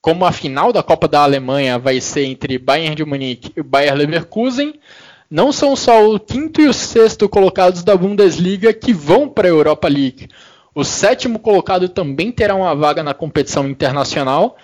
[0.00, 3.98] como a final da Copa da Alemanha vai ser entre Bayern de Munique e Bayern
[3.98, 4.74] Leverkusen,
[5.32, 9.50] não são só o quinto e o sexto colocados da Bundesliga que vão para a
[9.50, 10.28] Europa League.
[10.74, 14.58] O sétimo colocado também terá uma vaga na competição internacional.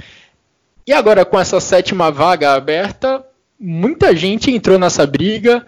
[0.86, 3.24] E agora, com essa sétima vaga aberta,
[3.58, 5.66] muita gente entrou nessa briga.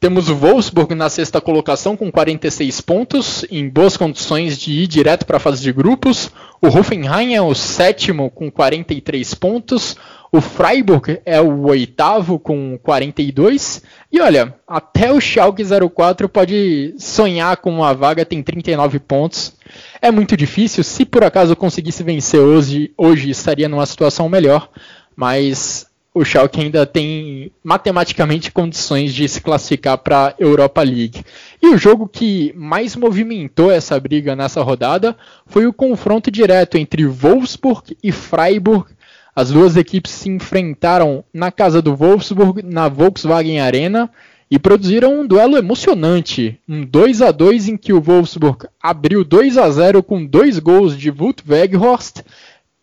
[0.00, 5.24] Temos o Wolfsburg na sexta colocação com 46 pontos, em boas condições de ir direto
[5.24, 6.32] para a fase de grupos.
[6.60, 9.96] O Hoffenheim é o sétimo com 43 pontos.
[10.34, 13.82] O Freiburg é o oitavo com 42.
[14.10, 19.54] E olha, até o Schalke 04 pode sonhar com uma vaga, tem 39 pontos.
[20.00, 20.82] É muito difícil.
[20.82, 24.70] Se por acaso conseguisse vencer hoje, hoje estaria numa situação melhor.
[25.14, 31.22] Mas o Schalke ainda tem matematicamente condições de se classificar para a Europa League.
[31.62, 35.14] E o jogo que mais movimentou essa briga nessa rodada
[35.46, 38.92] foi o confronto direto entre Wolfsburg e Freiburg.
[39.34, 44.10] As duas equipes se enfrentaram na casa do Wolfsburg, na Volkswagen Arena,
[44.50, 49.56] e produziram um duelo emocionante, um 2 a 2 em que o Wolfsburg abriu 2
[49.56, 52.20] a 0 com dois gols de Wout Weghorst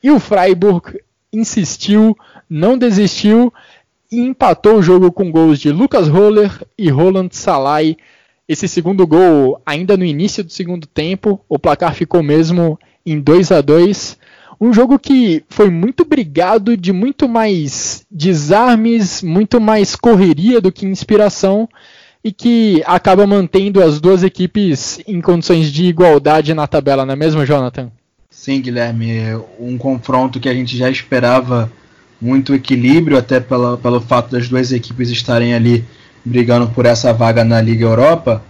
[0.01, 0.99] e o Freiburg
[1.31, 2.17] insistiu
[2.49, 3.53] não desistiu
[4.11, 7.95] e empatou o jogo com gols de Lucas Roller e Roland Salai.
[8.47, 13.51] Esse segundo gol, ainda no início do segundo tempo, o placar ficou mesmo em 2
[13.51, 14.17] a 2
[14.59, 20.85] Um jogo que foi muito brigado, de muito mais desarmes, muito mais correria do que
[20.85, 21.67] inspiração,
[22.23, 27.15] e que acaba mantendo as duas equipes em condições de igualdade na tabela, não é
[27.15, 27.91] mesmo, Jonathan?
[28.29, 29.41] Sim, Guilherme.
[29.59, 31.71] Um confronto que a gente já esperava
[32.21, 35.85] muito equilíbrio, até pela, pelo fato das duas equipes estarem ali
[36.23, 38.43] brigando por essa vaga na Liga Europa,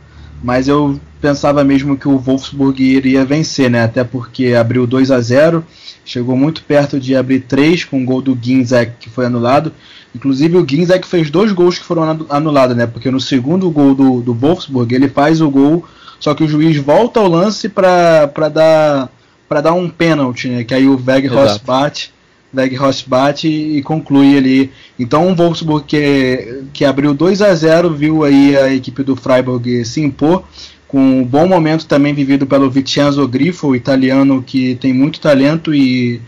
[0.43, 3.83] mas eu pensava mesmo que o Wolfsburg iria vencer, né?
[3.83, 5.65] Até porque abriu 2 a 0,
[6.05, 9.73] chegou muito perto de abrir 3 com o gol do Ginzek que foi anulado.
[10.15, 12.87] Inclusive o Ginzek fez dois gols que foram anulados, né?
[12.87, 15.85] Porque no segundo gol do, do Wolfsburg ele faz o gol,
[16.19, 19.09] só que o juiz volta ao lance para dar
[19.47, 20.63] para dar um pênalti, né?
[20.63, 22.13] Que aí o Weghorst bate
[22.53, 24.71] Weghorst bate e conclui ali.
[24.97, 29.85] Então o Wolfsburg que, que abriu 2 a 0 viu aí a equipe do Freiburg
[29.85, 30.43] se impor
[30.87, 36.19] com um bom momento também vivido pelo Vincenzo Grifo, italiano que tem muito talento e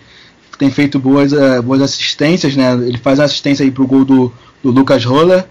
[0.59, 2.71] tem feito boas, uh, boas assistências, né?
[2.73, 4.31] Ele faz assistência aí pro gol do,
[4.61, 5.45] do Lucas Roller.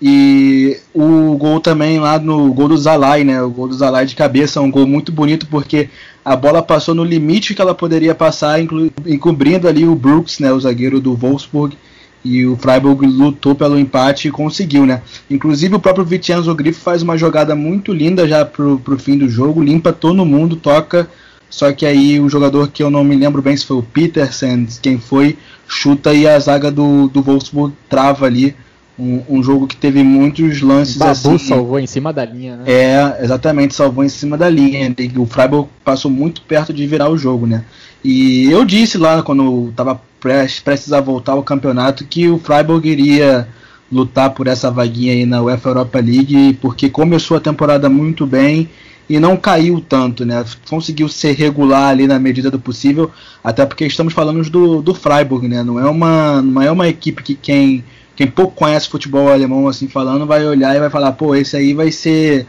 [0.00, 3.42] E o gol também lá no gol do Zalai, né?
[3.42, 5.90] O gol do Zalai de cabeça, um gol muito bonito porque
[6.24, 8.60] a bola passou no limite que ela poderia passar,
[9.06, 11.74] encobrindo ali o Brooks, né, o zagueiro do Wolfsburg,
[12.22, 15.00] e o Freiburg lutou pelo empate e conseguiu, né?
[15.30, 19.26] Inclusive o próprio Vincenzo Grifo faz uma jogada muito linda já pro, pro fim do
[19.28, 21.08] jogo, limpa todo mundo, toca,
[21.48, 24.66] só que aí o jogador que eu não me lembro bem se foi o Petersen,
[24.82, 28.54] quem foi, chuta e a zaga do, do Wolfsburg trava ali
[28.98, 31.38] um, um, jogo que teve muitos lances Babu assim.
[31.38, 32.64] salvou em cima da linha, né?
[32.66, 34.94] É, exatamente, salvou em cima da linha.
[35.16, 37.64] O Freiburg passou muito perto de virar o jogo, né?
[38.04, 43.48] E eu disse lá quando estava prestes a voltar ao campeonato que o Freiburg iria
[43.90, 48.68] lutar por essa vaguinha aí na UEFA Europa League, porque começou a temporada muito bem
[49.08, 50.44] e não caiu tanto, né?
[50.68, 53.10] Conseguiu ser regular ali na medida do possível,
[53.42, 55.62] até porque estamos falando do, do Freiburg, né?
[55.62, 57.82] Não é uma, não é uma equipe que quem
[58.18, 61.72] quem pouco conhece futebol alemão assim falando vai olhar e vai falar, pô, esse aí
[61.72, 62.48] vai ser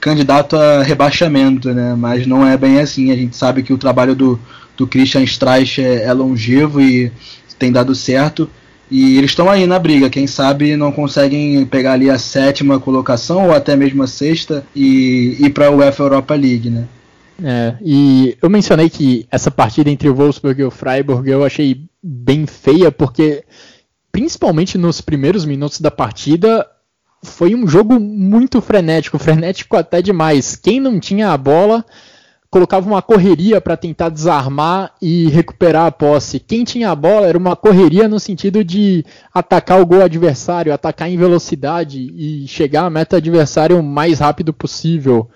[0.00, 1.94] candidato a rebaixamento, né?
[1.94, 3.12] Mas não é bem assim.
[3.12, 4.40] A gente sabe que o trabalho do,
[4.78, 7.12] do Christian Streich é, é longevo e
[7.58, 8.48] tem dado certo.
[8.90, 10.08] E eles estão aí na briga.
[10.08, 15.36] Quem sabe não conseguem pegar ali a sétima colocação ou até mesmo a sexta e
[15.38, 16.86] ir para a UEFA Europa League, né?
[17.44, 21.82] É, e eu mencionei que essa partida entre o Wolfsburg e o Freiburg eu achei
[22.02, 23.44] bem feia porque
[24.12, 26.66] principalmente nos primeiros minutos da partida,
[27.22, 30.56] foi um jogo muito frenético, frenético até demais.
[30.56, 31.84] Quem não tinha a bola
[32.50, 36.40] colocava uma correria para tentar desarmar e recuperar a posse.
[36.40, 41.08] Quem tinha a bola era uma correria no sentido de atacar o gol adversário, atacar
[41.08, 45.30] em velocidade e chegar à meta adversária o mais rápido possível.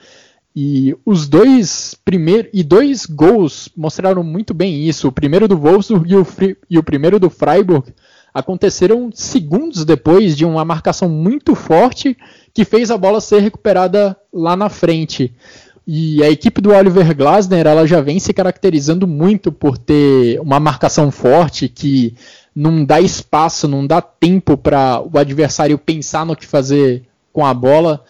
[0.57, 5.07] E os dois primeiros e dois gols mostraram muito bem isso.
[5.07, 6.27] O primeiro do Wolfsburg e o,
[6.71, 7.93] e o primeiro do Freiburg
[8.35, 12.17] aconteceram segundos depois de uma marcação muito forte
[12.53, 15.33] que fez a bola ser recuperada lá na frente.
[15.87, 20.59] E a equipe do Oliver Glasner ela já vem se caracterizando muito por ter uma
[20.59, 22.15] marcação forte que
[22.55, 27.55] não dá espaço, não dá tempo para o adversário pensar no que fazer com a
[27.55, 28.05] bola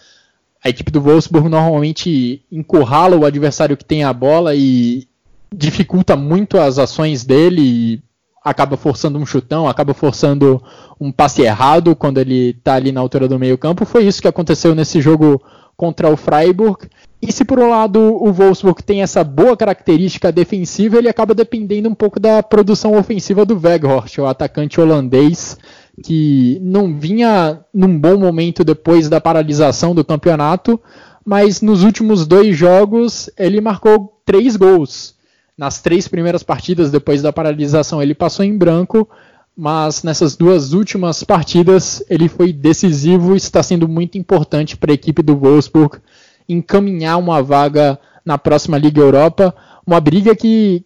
[0.65, 5.07] a equipe do Wolfsburg normalmente encurrala o adversário que tem a bola e
[5.53, 8.01] dificulta muito as ações dele
[8.45, 10.61] acaba forçando um chutão, acaba forçando
[11.01, 13.85] um passe errado quando ele está ali na altura do meio campo.
[13.85, 15.41] Foi isso que aconteceu nesse jogo
[15.75, 16.87] contra o Freiburg.
[17.19, 21.89] E se por um lado o Wolfsburg tem essa boa característica defensiva, ele acaba dependendo
[21.89, 25.57] um pouco da produção ofensiva do Weghorst, o atacante holandês,
[26.03, 30.79] que não vinha num bom momento depois da paralisação do campeonato,
[31.25, 35.14] mas nos últimos dois jogos ele marcou três gols.
[35.57, 39.09] Nas três primeiras partidas depois da paralisação ele passou em branco,
[39.55, 44.95] mas nessas duas últimas partidas ele foi decisivo e está sendo muito importante para a
[44.95, 45.99] equipe do Wolfsburg
[46.47, 50.83] encaminhar uma vaga na próxima Liga Europa, uma briga que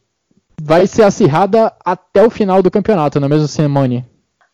[0.62, 4.06] vai ser acirrada até o final do campeonato, não é mesmo, Simone?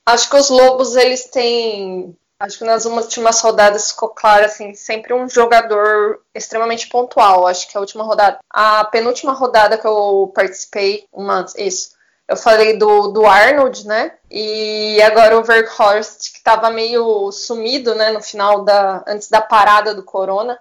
[0.06, 2.16] Acho que os Lobos, eles têm.
[2.38, 7.48] Acho que nas últimas rodadas ficou claro, assim, sempre um jogador extremamente pontual.
[7.48, 8.40] Acho que a última rodada.
[8.50, 11.96] A penúltima rodada que eu participei, uma, isso.
[12.28, 14.18] Eu falei do, do Arnold, né?
[14.30, 18.12] E agora o Verkhorst, que estava meio sumido, né?
[18.12, 19.04] No final da.
[19.08, 20.60] antes da parada do Corona.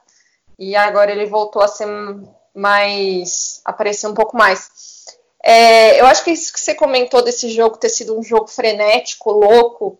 [0.58, 1.88] E agora ele voltou a ser
[2.54, 3.60] mais.
[3.64, 4.68] aparecer um pouco mais.
[5.42, 9.30] É, eu acho que isso que você comentou desse jogo ter sido um jogo frenético,
[9.30, 9.98] louco,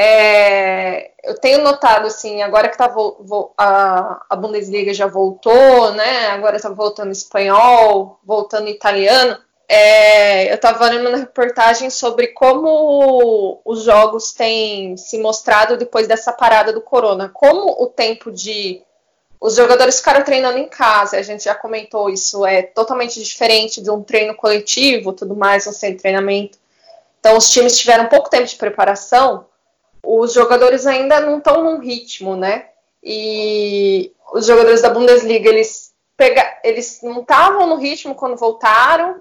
[0.00, 6.28] é, eu tenho notado, assim, agora que tá vo, a, a, Bundesliga já voltou, né?
[6.28, 9.36] Agora tá voltando espanhol, voltando italiano.
[9.68, 16.32] É, eu estava olhando uma reportagem sobre como os jogos têm se mostrado depois dessa
[16.32, 17.28] parada do corona.
[17.34, 18.80] Como o tempo de
[19.40, 23.90] os jogadores ficaram treinando em casa, a gente já comentou isso, é totalmente diferente de
[23.90, 26.56] um treino coletivo, tudo mais, um sem treinamento.
[27.18, 29.47] Então, os times tiveram pouco tempo de preparação,
[30.02, 32.68] os jogadores ainda não estão num ritmo, né?
[33.02, 36.60] E os jogadores da Bundesliga, eles, pega...
[36.64, 39.20] eles não estavam no ritmo quando voltaram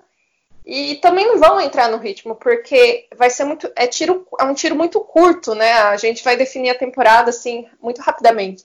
[0.65, 3.71] e também não vão entrar no ritmo, porque vai ser muito.
[3.75, 5.71] É, tiro, é um tiro muito curto, né?
[5.73, 8.63] A gente vai definir a temporada assim muito rapidamente.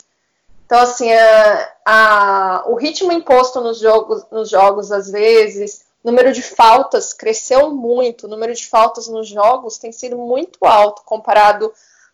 [0.66, 6.42] Então, assim, a, a, o ritmo imposto nos jogos, nos jogos, às vezes, número de
[6.42, 11.72] faltas cresceu muito, o número de faltas nos jogos tem sido muito alto comparado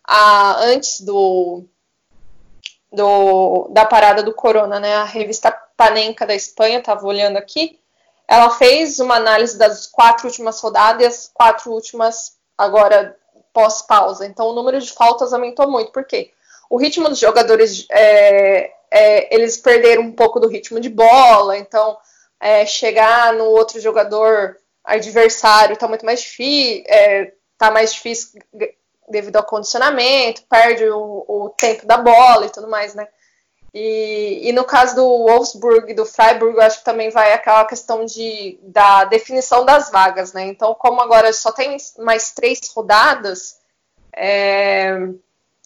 [0.09, 1.63] a antes do,
[2.91, 4.95] do da parada do corona, né?
[4.95, 7.79] A revista Panenka da Espanha, estava olhando aqui,
[8.27, 13.17] ela fez uma análise das quatro últimas rodadas e as quatro últimas agora
[13.53, 14.25] pós-pausa.
[14.25, 15.91] Então, o número de faltas aumentou muito.
[15.91, 16.31] Por quê?
[16.69, 21.97] o ritmo dos jogadores, é, é, eles perderam um pouco do ritmo de bola, então
[22.39, 28.39] é, chegar no outro jogador adversário está muito mais difícil, é, tá mais difícil
[29.09, 33.07] devido ao condicionamento, perde o, o, tempo da bola e tudo mais, né?
[33.73, 37.65] E, e, no caso do Wolfsburg e do Freiburg, eu acho que também vai aquela
[37.65, 40.45] questão de, da definição das vagas, né?
[40.45, 43.59] Então, como agora só tem mais três rodadas,
[44.15, 44.97] é,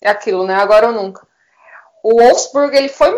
[0.02, 0.56] é aquilo, né?
[0.56, 1.26] Agora ou nunca.
[2.04, 3.12] O Wolfsburg ele foi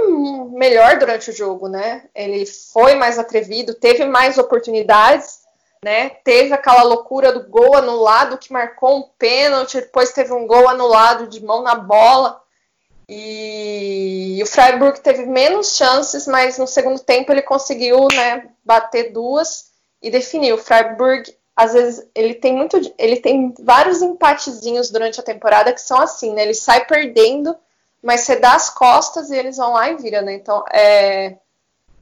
[0.51, 2.07] melhor durante o jogo, né?
[2.13, 5.39] Ele foi mais atrevido, teve mais oportunidades,
[5.85, 6.09] né?
[6.23, 11.27] Teve aquela loucura do gol anulado que marcou um pênalti, depois teve um gol anulado
[11.27, 12.41] de mão na bola.
[13.07, 19.73] E o Freiburg teve menos chances, mas no segundo tempo ele conseguiu, né, bater duas
[20.01, 20.53] e definir.
[20.53, 22.81] O Freiburg às vezes ele tem muito.
[22.97, 26.41] Ele tem vários empatezinhos durante a temporada que são assim, né?
[26.41, 27.55] Ele sai perdendo,
[28.01, 30.33] mas você dá as costas e eles vão lá e viram, né?
[30.33, 31.33] Então, é,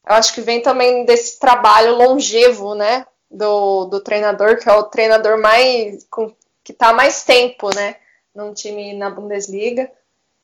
[0.07, 3.05] eu acho que vem também desse trabalho longevo, né?
[3.33, 6.05] Do, do treinador, que é o treinador mais.
[6.09, 6.31] Com,
[6.63, 7.95] que está mais tempo, né?
[8.33, 9.89] Num time na Bundesliga.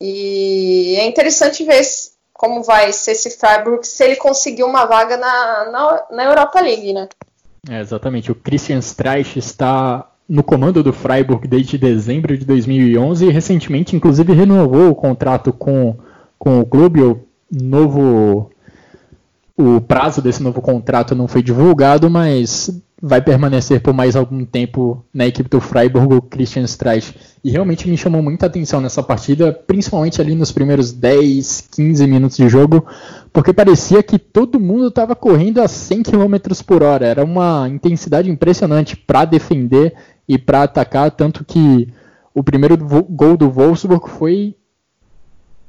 [0.02, 1.82] E é interessante ver
[2.34, 6.93] como vai ser esse Freiburg se ele conseguir uma vaga na, na, na Europa League,
[6.93, 7.09] né?
[7.70, 8.32] É, exatamente.
[8.32, 14.32] O Christian Streich está no comando do Freiburg desde dezembro de 2011 e recentemente, inclusive,
[14.34, 15.97] renovou o contrato com,
[16.38, 17.01] com o clube.
[17.01, 18.51] O novo
[19.62, 25.05] o prazo desse novo contrato não foi divulgado, mas vai permanecer por mais algum tempo
[25.14, 27.14] na equipe do Freiburg, o Christian Streich.
[27.43, 32.38] E realmente me chamou muita atenção nessa partida, principalmente ali nos primeiros 10, 15 minutos
[32.38, 32.86] de jogo,
[33.34, 36.36] porque parecia que todo mundo estava correndo a 100 km
[36.66, 37.05] por hora.
[37.05, 39.93] Era uma intensidade impressionante para defender
[40.26, 41.89] e para atacar, tanto que
[42.34, 44.55] o primeiro gol do Wolfsburg foi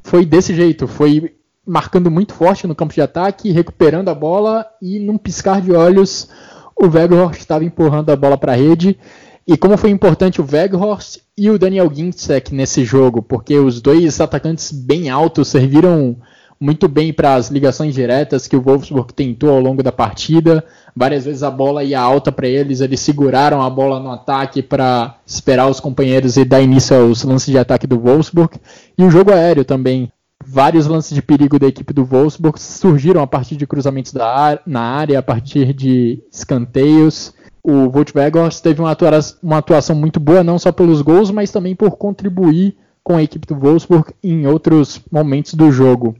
[0.03, 1.39] foi desse jeito, foi
[1.71, 6.29] marcando muito forte no campo de ataque, recuperando a bola e num piscar de olhos
[6.75, 8.99] o Weghorst estava empurrando a bola para a rede.
[9.47, 14.21] E como foi importante o Weghorst e o Daniel Ginczek nesse jogo, porque os dois
[14.21, 16.16] atacantes bem altos serviram
[16.59, 20.64] muito bem para as ligações diretas que o Wolfsburg tentou ao longo da partida.
[20.95, 25.18] Várias vezes a bola ia alta para eles, eles seguraram a bola no ataque para
[25.25, 28.59] esperar os companheiros e dar início aos lances de ataque do Wolfsburg.
[28.99, 30.11] E o jogo aéreo também.
[30.45, 34.80] Vários lances de perigo da equipe do Wolfsburg surgiram a partir de cruzamentos da na
[34.80, 37.34] área, a partir de escanteios.
[37.62, 41.76] O Volkswagen teve uma atuação, uma atuação muito boa, não só pelos gols, mas também
[41.76, 46.16] por contribuir com a equipe do Wolfsburg em outros momentos do jogo.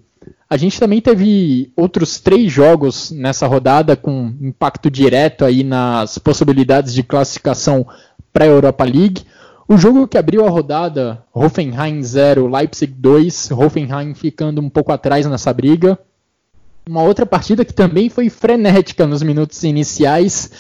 [0.49, 6.93] A gente também teve outros três jogos nessa rodada com impacto direto aí nas possibilidades
[6.93, 7.87] de classificação
[8.33, 9.23] para a Europa League.
[9.73, 15.25] O jogo que abriu a rodada, Hoffenheim 0, Leipzig 2, Hoffenheim ficando um pouco atrás
[15.27, 15.97] nessa briga.
[16.89, 20.51] Uma outra partida que também foi frenética nos minutos iniciais.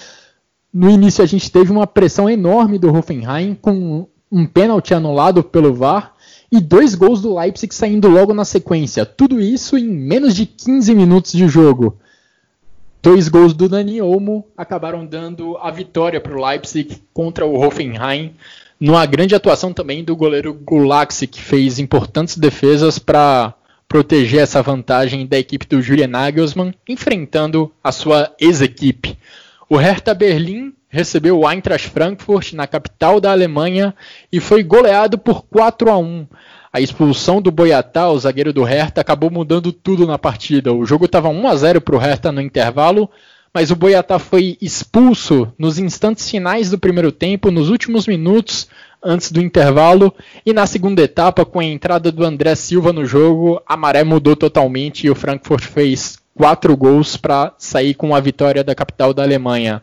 [0.72, 5.74] No início a gente teve uma pressão enorme do Hoffenheim com um pênalti anulado pelo
[5.74, 6.14] VAR
[6.52, 9.04] e dois gols do Leipzig saindo logo na sequência.
[9.04, 11.98] Tudo isso em menos de 15 minutos de jogo.
[13.02, 18.36] Dois gols do Dani Olmo acabaram dando a vitória para o Leipzig contra o Hoffenheim,
[18.80, 23.54] numa grande atuação também do goleiro Gulaxi, que fez importantes defesas para
[23.86, 29.18] proteger essa vantagem da equipe do Julian Nagelsmann, enfrentando a sua ex-equipe.
[29.68, 33.94] O Hertha Berlim recebeu o Eintracht Frankfurt na capital da Alemanha
[34.32, 36.26] e foi goleado por 4 a 1.
[36.72, 40.72] A expulsão do Boiatá, o zagueiro do Hertha, acabou mudando tudo na partida.
[40.72, 43.10] O jogo estava 1 a 0 para o Hertha no intervalo,
[43.52, 48.68] mas o Boiatá foi expulso nos instantes finais do primeiro tempo, nos últimos minutos
[49.02, 53.60] antes do intervalo, e na segunda etapa, com a entrada do André Silva no jogo,
[53.66, 58.62] a maré mudou totalmente e o Frankfurt fez quatro gols para sair com a vitória
[58.62, 59.82] da capital da Alemanha.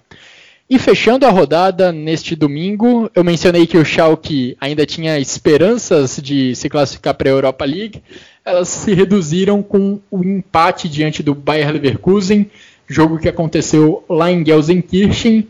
[0.70, 6.53] E fechando a rodada neste domingo, eu mencionei que o Schalke ainda tinha esperanças de
[6.55, 8.03] se classificar para a Europa League.
[8.43, 12.49] Elas se reduziram com o empate diante do Bayer Leverkusen,
[12.88, 15.47] jogo que aconteceu lá em Gelsenkirchen.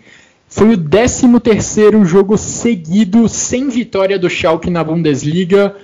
[0.49, 5.75] Foi o 13º jogo seguido sem vitória do Schalke na Bundesliga,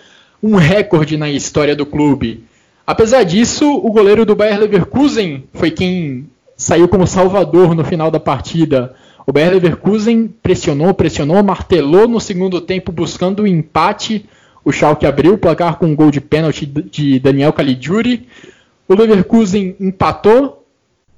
[0.42, 2.44] um recorde na história do clube.
[2.86, 6.28] Apesar disso, o goleiro do Bayer Leverkusen foi quem
[6.58, 8.94] saiu como salvador no final da partida
[9.26, 14.26] o Bayer Leverkusen pressionou, pressionou, martelou no segundo tempo buscando o empate.
[14.66, 18.28] O Schalke abriu o placar com um gol de pênalti de Daniel Caligiuri.
[18.88, 20.63] O Leverkusen empatou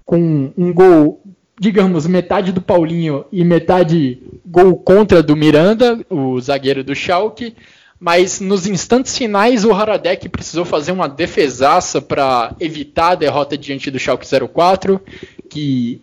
[0.06, 1.22] com um gol,
[1.60, 7.56] digamos, metade do Paulinho e metade gol contra do Miranda, o zagueiro do Schalke.
[8.00, 13.90] Mas nos instantes finais o Haradec precisou fazer uma defesaça para evitar a derrota diante
[13.90, 15.02] do Schalke 04,
[15.50, 16.02] que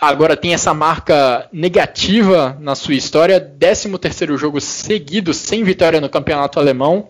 [0.00, 6.08] agora tem essa marca negativa na sua história, 13 terceiro jogo seguido sem vitória no
[6.08, 7.08] campeonato alemão.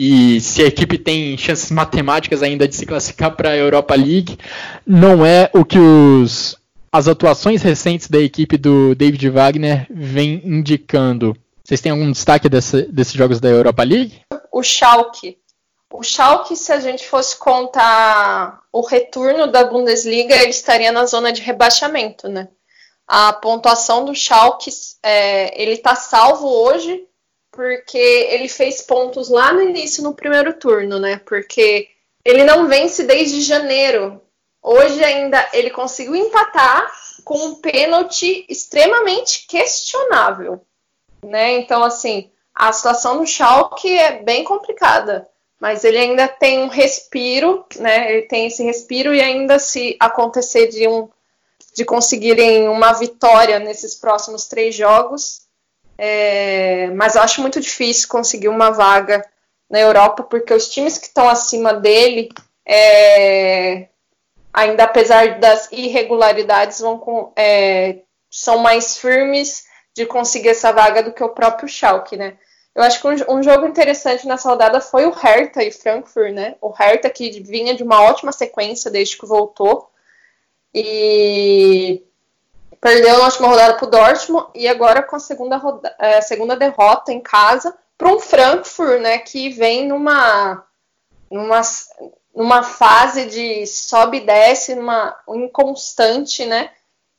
[0.00, 4.38] E se a equipe tem chances matemáticas ainda de se classificar para a Europa League,
[4.86, 6.56] não é o que os,
[6.92, 11.36] as atuações recentes da equipe do David Wagner vem indicando.
[11.64, 14.20] Vocês têm algum destaque desse, desses jogos da Europa League?
[14.52, 15.36] O Schalke
[15.90, 21.32] o Schalke, se a gente fosse contar o retorno da Bundesliga, ele estaria na zona
[21.32, 22.48] de rebaixamento, né?
[23.06, 24.70] A pontuação do Schalke,
[25.02, 27.07] é, ele está salvo hoje
[27.58, 31.20] porque ele fez pontos lá no início, no primeiro turno, né?
[31.26, 31.88] Porque
[32.24, 34.22] ele não vence desde janeiro.
[34.62, 36.88] Hoje ainda ele conseguiu empatar
[37.24, 40.60] com um pênalti extremamente questionável,
[41.20, 41.58] né?
[41.58, 45.28] Então, assim, a situação do Schalke é bem complicada
[45.60, 48.12] mas ele ainda tem um respiro, né?
[48.12, 51.08] Ele tem esse respiro e ainda se acontecer de um
[51.74, 55.47] de conseguirem uma vitória nesses próximos três jogos,
[55.98, 59.24] é, mas eu acho muito difícil conseguir uma vaga
[59.68, 62.28] na Europa porque os times que estão acima dele,
[62.64, 63.88] é,
[64.52, 67.98] ainda apesar das irregularidades, vão é,
[68.30, 72.38] são mais firmes de conseguir essa vaga do que o próprio Schalke, né?
[72.74, 76.54] Eu acho que um, um, jogo interessante nessa rodada foi o Hertha e Frankfurt, né?
[76.60, 79.90] O Hertha que vinha de uma ótima sequência desde que voltou
[80.72, 82.04] e
[82.80, 86.56] perdeu na última rodada para o Dortmund e agora com a segunda, roda, é, segunda
[86.56, 89.18] derrota em casa para um Frankfurt, né?
[89.18, 90.64] Que vem numa,
[91.30, 91.62] numa
[92.38, 96.70] numa fase de sobe e desce, numa inconstante, né?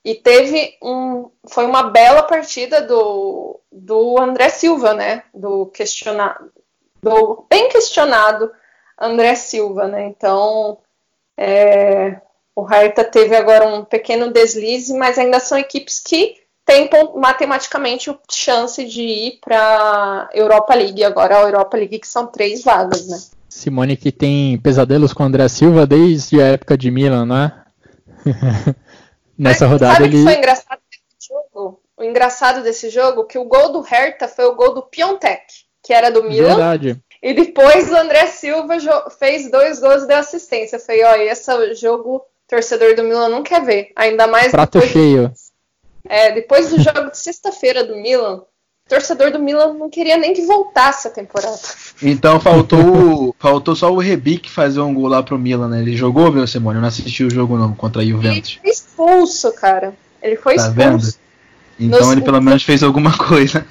[0.04, 1.30] E teve um.
[1.50, 5.24] Foi uma bela partida do, do André Silva, né?
[5.34, 6.50] Do questionado.
[7.04, 8.50] Do bem questionado
[8.98, 10.06] André Silva, né?
[10.06, 10.80] Então.
[11.38, 12.22] É,
[12.56, 16.36] o Hertha teve agora um pequeno deslize, mas ainda são equipes que
[16.66, 21.04] têm matematicamente chance de ir para Europa League.
[21.04, 23.18] Agora a Europa League que são três vagas, né?
[23.50, 27.64] Simone que tem pesadelos com o André Silva desde a época de Milan, não é?
[29.38, 30.18] Nessa Mas, rodada sabe ele.
[30.18, 31.82] Que foi engraçado desse jogo?
[31.98, 35.44] O engraçado desse jogo que o gol do Hertha foi o gol do Piontek,
[35.84, 36.56] que era do Milan.
[36.56, 37.02] Verdade.
[37.22, 38.78] E depois o André Silva
[39.10, 40.78] fez dois gols e deu assistência.
[40.78, 43.92] Eu falei, ó, esse jogo torcedor do Milan não quer ver.
[43.96, 45.32] Ainda mais Prato depois, cheio.
[46.08, 50.34] É, depois do jogo de sexta-feira do Milan, o torcedor do Milan não queria nem
[50.34, 51.60] que voltasse a temporada.
[52.02, 55.82] Então faltou, faltou só o Rebic fazer um gol lá pro Milan, né?
[55.82, 56.78] Ele jogou, meu Simone?
[56.78, 58.52] Eu não assisti o jogo não, contra a Juventus.
[58.52, 59.94] Ele foi expulso, cara.
[60.22, 60.76] Ele foi tá expulso.
[60.76, 61.30] Vendo?
[61.80, 62.12] Então Nos...
[62.12, 63.66] ele pelo menos fez alguma coisa.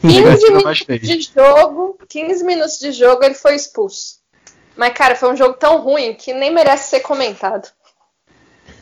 [0.00, 4.18] 15 minutos de jogo, 15 minutos de jogo ele foi expulso.
[4.76, 7.68] Mas, cara, foi um jogo tão ruim que nem merece ser comentado.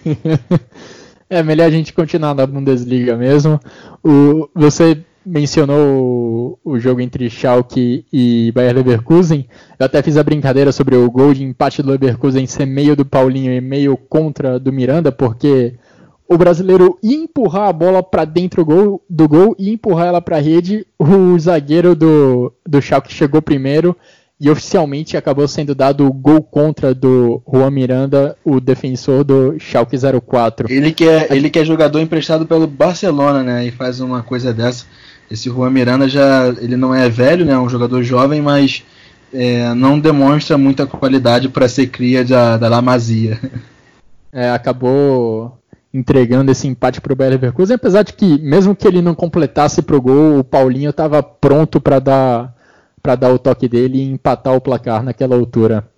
[1.29, 3.61] é melhor a gente continuar na Bundesliga mesmo.
[4.03, 9.49] O, você mencionou o, o, jogo entre Schalke e Bayer Leverkusen.
[9.79, 13.05] Eu até fiz a brincadeira sobre o gol de empate do Leverkusen ser meio do
[13.05, 15.75] Paulinho e meio contra do Miranda, porque
[16.29, 20.21] o brasileiro ia empurrar a bola para dentro do gol, do gol e empurrar ela
[20.21, 20.87] para a rede.
[20.99, 23.97] O zagueiro do, do Schalke chegou primeiro
[24.39, 29.97] e oficialmente acabou sendo dado o gol contra do Juan Miranda, o defensor do Schalke
[29.97, 30.71] 04.
[30.71, 33.67] Ele que é, ele que é jogador emprestado pelo Barcelona, né?
[33.67, 34.85] E faz uma coisa dessa.
[35.31, 37.53] Esse Juan Miranda já ele não é velho, né?
[37.53, 38.85] É um jogador jovem, mas
[39.33, 43.41] é, não demonstra muita qualidade para ser cria da, da La Masia.
[44.33, 45.59] É, acabou
[45.95, 49.81] entregando esse empate para o Bayer Leverkusen, apesar de que mesmo que ele não completasse
[49.81, 52.56] pro gol, o Paulinho estava pronto para dar
[53.07, 55.89] para dar o toque dele e empatar o placar naquela altura.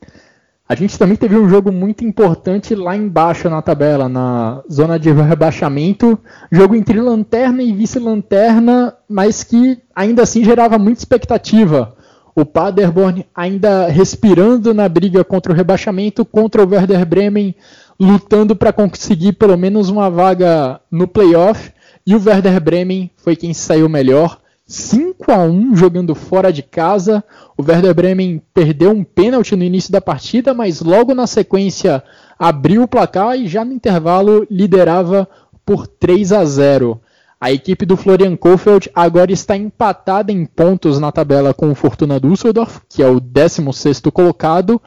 [0.69, 5.11] A gente também teve um jogo muito importante lá embaixo na tabela, na zona de
[5.11, 6.19] rebaixamento.
[6.53, 11.97] Jogo entre lanterna e vice-lanterna, mas que ainda assim gerava muita expectativa.
[12.35, 17.55] O Paderborn ainda respirando na briga contra o rebaixamento, contra o Werder Bremen
[17.99, 21.73] lutando para conseguir pelo menos uma vaga no playoff.
[22.07, 24.39] E o Werder Bremen foi quem saiu melhor.
[24.69, 27.25] 5 a 1 jogando fora de casa.
[27.57, 32.05] O Werder Bremen perdeu um pênalti no início da partida, mas logo na sequência
[32.39, 35.27] abriu o placar e já no intervalo liderava
[35.65, 37.01] por 3 a 0.
[37.41, 42.21] A equipe do Florian Kohfeldt agora está empatada em pontos na tabela com o Fortuna
[42.21, 44.83] Düsseldorf, que é o 16º colocado,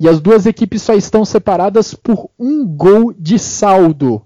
[0.00, 4.22] e as duas equipes só estão separadas por um gol de saldo.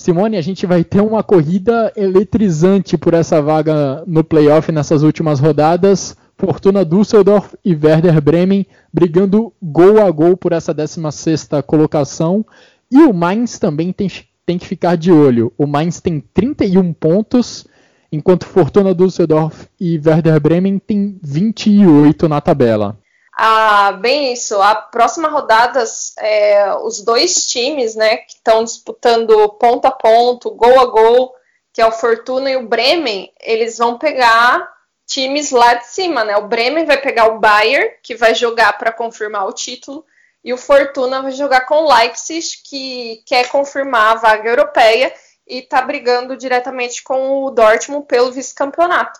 [0.00, 5.38] Simone, a gente vai ter uma corrida eletrizante por essa vaga no playoff nessas últimas
[5.38, 6.16] rodadas.
[6.38, 12.46] Fortuna Düsseldorf e Werder Bremen brigando gol a gol por essa 16ª colocação.
[12.90, 14.10] E o Mainz também tem,
[14.46, 15.52] tem que ficar de olho.
[15.58, 17.66] O Mainz tem 31 pontos,
[18.10, 22.98] enquanto Fortuna Düsseldorf e Werder Bremen tem 28 na tabela.
[23.42, 24.60] Ah, bem isso.
[24.60, 25.82] A próxima rodada,
[26.18, 31.34] é, os dois times, né, que estão disputando ponto a ponto, gol a gol,
[31.72, 34.70] que é o Fortuna e o Bremen, eles vão pegar
[35.06, 36.36] times lá de cima, né?
[36.36, 40.04] O Bremen vai pegar o Bayern, que vai jogar para confirmar o título,
[40.44, 45.14] e o Fortuna vai jogar com o Leipzig, que quer confirmar a vaga europeia
[45.48, 49.18] e está brigando diretamente com o Dortmund pelo vice-campeonato.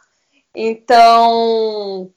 [0.55, 2.13] Então,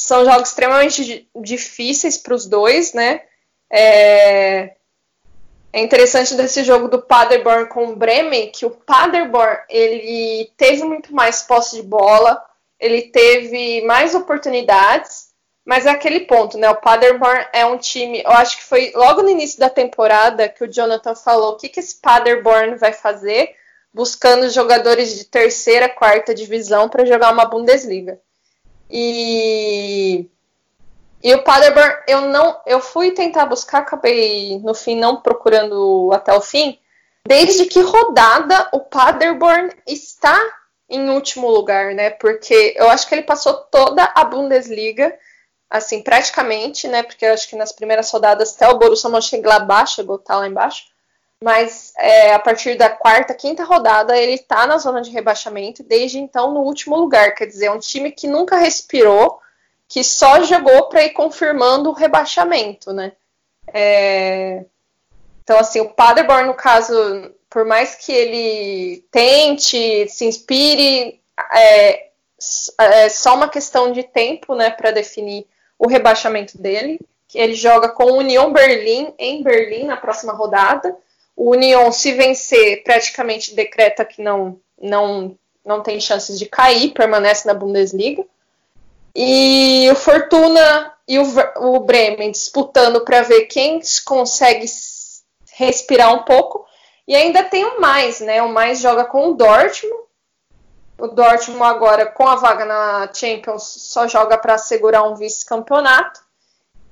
[0.00, 3.22] são jogos extremamente difíceis para os dois, né?
[3.70, 4.74] É...
[5.72, 11.14] é, interessante desse jogo do Paderborn com o Bremen que o Paderborn ele teve muito
[11.14, 12.42] mais posse de bola,
[12.78, 15.28] ele teve mais oportunidades,
[15.64, 16.68] mas é aquele ponto, né?
[16.70, 20.64] O Paderborn é um time, eu acho que foi logo no início da temporada que
[20.64, 23.54] o Jonathan falou o que, que esse Paderborn vai fazer,
[23.92, 28.18] buscando jogadores de terceira, quarta divisão para jogar uma Bundesliga.
[28.90, 30.28] E
[31.22, 36.32] e o Paderborn, eu não, eu fui tentar buscar, acabei no fim não procurando até
[36.32, 36.78] o fim.
[37.26, 40.40] Desde que rodada o Paderborn está
[40.88, 42.10] em último lugar, né?
[42.10, 45.14] Porque eu acho que ele passou toda a Bundesliga,
[45.68, 47.02] assim, praticamente, né?
[47.02, 50.84] Porque eu acho que nas primeiras rodadas até o Borussia Mönchengladbach chegou tá lá embaixo.
[51.42, 56.18] Mas é, a partir da quarta, quinta rodada, ele está na zona de rebaixamento, desde
[56.18, 57.34] então no último lugar.
[57.34, 59.40] Quer dizer, é um time que nunca respirou,
[59.88, 63.12] que só jogou para ir confirmando o rebaixamento, né?
[63.72, 64.64] É...
[65.42, 66.94] Então, assim, o Paderborn, no caso,
[67.48, 71.20] por mais que ele tente, se inspire,
[71.52, 72.10] é,
[72.78, 75.46] é só uma questão de tempo, né, para definir
[75.78, 77.00] o rebaixamento dele.
[77.34, 80.96] Ele joga com o Union Berlim em Berlim na próxima rodada.
[81.40, 85.34] O Union, se vencer, praticamente decreta que não, não,
[85.64, 88.26] não tem chances de cair, permanece na Bundesliga.
[89.16, 91.24] E o Fortuna e o,
[91.56, 94.66] o Bremen disputando para ver quem consegue
[95.52, 96.66] respirar um pouco.
[97.08, 98.42] E ainda tem o mais, né?
[98.42, 99.96] O mais joga com o Dortmund.
[100.98, 106.20] O Dortmund agora com a vaga na Champions só joga para assegurar um vice-campeonato.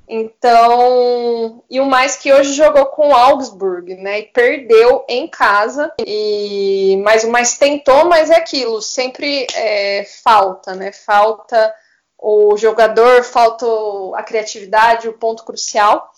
[0.08, 4.20] Então, e o mais que hoje jogou com o Augsburg, né?
[4.20, 5.92] E perdeu em casa.
[6.04, 10.92] E mas o mais tentou, mas é aquilo, sempre é, falta, né?
[10.92, 11.74] Falta
[12.16, 13.66] o jogador, falta
[14.14, 16.10] a criatividade, o ponto crucial.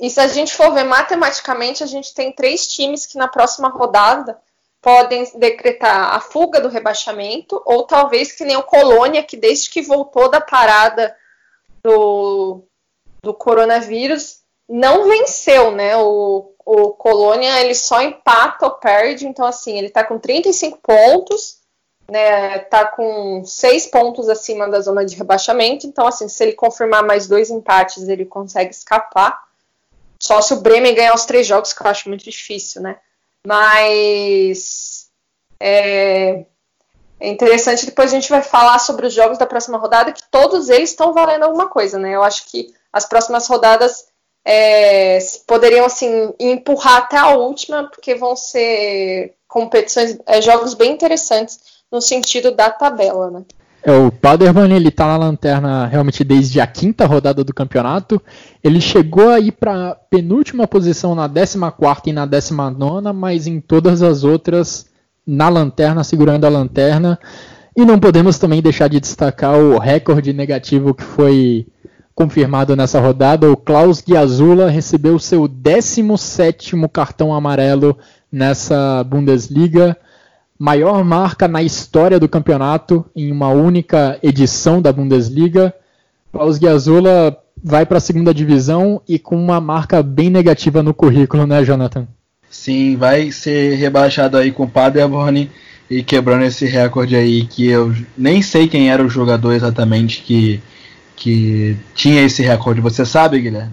[0.00, 3.68] E se a gente for ver matematicamente, a gente tem três times que na próxima
[3.68, 4.38] rodada
[4.80, 9.80] podem decretar a fuga do rebaixamento, ou talvez que nem o Colônia, que desde que
[9.80, 11.14] voltou da parada
[11.84, 12.64] do,
[13.22, 15.96] do coronavírus, não venceu, né?
[15.96, 21.58] O, o Colônia ele só empata ou perde, então assim, ele tá com 35 pontos,
[22.10, 22.58] né?
[22.60, 27.28] Tá com 6 pontos acima da zona de rebaixamento, então assim, se ele confirmar mais
[27.28, 29.42] dois empates, ele consegue escapar.
[30.18, 32.96] Só se o Bremen ganhar os três jogos, que eu acho muito difícil, né?
[33.46, 35.08] Mas
[35.58, 36.44] é,
[37.18, 40.68] é interessante, depois a gente vai falar sobre os jogos da próxima rodada, que todos
[40.68, 42.14] eles estão valendo alguma coisa, né?
[42.14, 44.06] Eu acho que as próximas rodadas
[44.44, 51.60] é, poderiam assim empurrar até a última, porque vão ser competições, é, jogos bem interessantes
[51.90, 53.44] no sentido da tabela, né?
[53.84, 58.22] É, o Paderborn ele tá na lanterna realmente desde a quinta rodada do campeonato.
[58.62, 64.00] Ele chegou a ir para penúltima posição na 14 e na 19, mas em todas
[64.00, 64.86] as outras
[65.26, 67.18] na lanterna, segurando a lanterna.
[67.76, 71.66] E não podemos também deixar de destacar o recorde negativo que foi
[72.22, 73.50] confirmado nessa rodada.
[73.50, 77.98] O Klaus Giazula recebeu seu 17 cartão amarelo
[78.30, 79.96] nessa Bundesliga
[80.62, 85.74] maior marca na história do campeonato em uma única edição da Bundesliga.
[86.30, 91.48] Paus Giazula vai para a segunda divisão e com uma marca bem negativa no currículo,
[91.48, 92.06] né, Jonathan?
[92.48, 95.50] Sim, vai ser rebaixado aí com o Paderborn
[95.90, 100.60] e quebrando esse recorde aí que eu nem sei quem era o jogador exatamente que,
[101.16, 102.80] que tinha esse recorde.
[102.80, 103.72] Você sabe, Guilherme?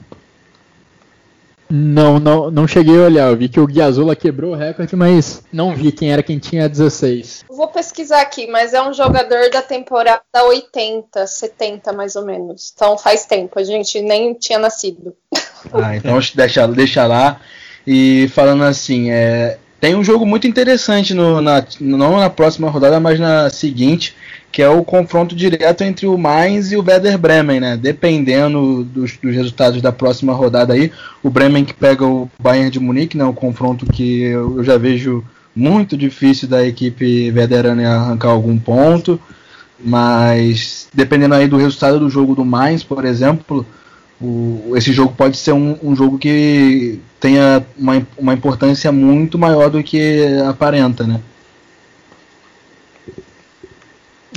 [1.71, 3.29] Não, não, não cheguei a olhar.
[3.29, 6.67] Eu vi que o Guiazula quebrou o recorde, mas não vi quem era quem tinha
[6.67, 7.45] 16.
[7.47, 12.71] Vou pesquisar aqui, mas é um jogador da temporada 80, 70 mais ou menos.
[12.73, 15.15] Então faz tempo, a gente nem tinha nascido.
[15.71, 17.39] Ah, então deixa, deixa lá.
[17.85, 22.99] E falando assim, é, tem um jogo muito interessante no, na, não na próxima rodada,
[22.99, 24.13] mas na seguinte,
[24.51, 27.77] que é o confronto direto entre o Mainz e o Werder Bremen, né?
[27.77, 30.91] Dependendo dos, dos, resultados da próxima rodada aí,
[31.23, 33.23] o Bremen que pega o Bayern de Munique, né?
[33.23, 35.23] Um confronto que eu já vejo
[35.55, 39.19] muito difícil da equipe Werderana arrancar algum ponto,
[39.79, 43.65] mas dependendo aí do resultado do jogo do Mainz, por exemplo,
[44.21, 49.69] o, esse jogo pode ser um, um jogo que tenha uma, uma importância muito maior
[49.69, 51.19] do que aparenta, né?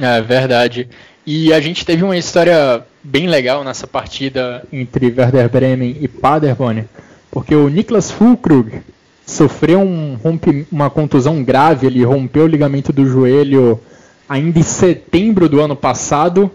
[0.00, 0.88] É verdade.
[1.26, 6.84] E a gente teve uma história bem legal nessa partida entre Werder Bremen e Paderborn,
[7.30, 8.82] porque o Niklas Fulkrug
[9.26, 13.80] sofreu um rompe, uma contusão grave, ele rompeu o ligamento do joelho
[14.28, 16.50] ainda em setembro do ano passado,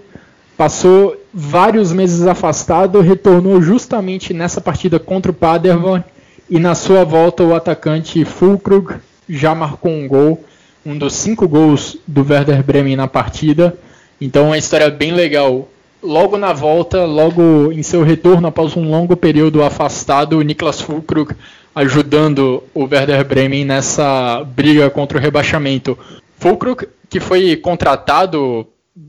[0.58, 6.04] passou vários meses afastado, retornou justamente nessa partida contra o Paderborn
[6.50, 8.96] e na sua volta o atacante Fulkrug
[9.30, 10.44] já marcou um gol
[10.84, 13.78] um dos cinco gols do Werder Bremen na partida.
[14.20, 15.68] Então, uma história bem legal.
[16.02, 21.36] Logo na volta, logo em seu retorno após um longo período afastado, o Niklas Fulkrug
[21.76, 26.00] ajudando o Werder Bremen nessa briga contra o rebaixamento.
[26.40, 28.66] Fulkrug, que foi contratado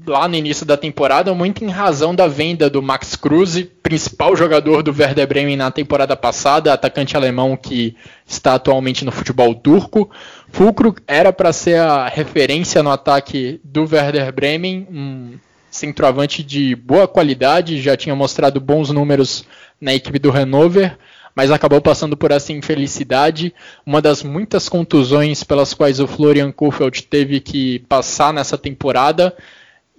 [0.07, 4.83] lá no início da temporada, muito em razão da venda do Max Kruse, principal jogador
[4.83, 10.11] do Werder Bremen na temporada passada, atacante alemão que está atualmente no futebol turco.
[10.51, 15.39] Fulcro era para ser a referência no ataque do Werder Bremen, um
[15.71, 19.45] centroavante de boa qualidade, já tinha mostrado bons números
[19.81, 20.99] na equipe do Hannover,
[21.35, 23.55] mas acabou passando por essa infelicidade,
[23.87, 29.35] uma das muitas contusões pelas quais o Florian Kohfeldt teve que passar nessa temporada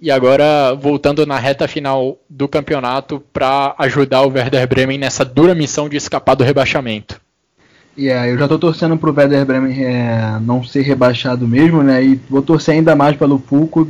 [0.00, 5.54] e agora voltando na reta final do campeonato para ajudar o Werder Bremen nessa dura
[5.54, 7.20] missão de escapar do rebaixamento.
[7.98, 12.02] Yeah, eu já estou torcendo para o Werder Bremen é, não ser rebaixado mesmo, né?
[12.02, 13.86] E vou torcer ainda mais pelo Fulco,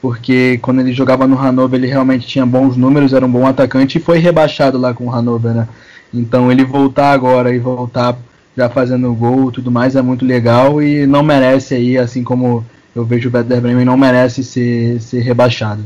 [0.00, 3.98] porque quando ele jogava no Hannover ele realmente tinha bons números, era um bom atacante
[3.98, 5.68] e foi rebaixado lá com o Hannover, né?
[6.14, 8.16] Então ele voltar agora e voltar
[8.56, 12.64] já fazendo gol tudo mais é muito legal e não merece aí, assim como
[12.94, 15.84] eu vejo o Werder Bremen não merece ser, ser rebaixado.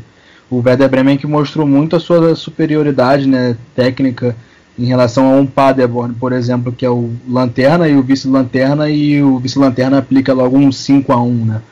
[0.50, 4.36] O Werder Bremen que mostrou muito a sua superioridade né, técnica
[4.78, 9.22] em relação a um Paderborn, por exemplo, que é o Lanterna e o Vice-Lanterna, e
[9.22, 11.62] o Vice-Lanterna aplica logo um 5 a 1 né?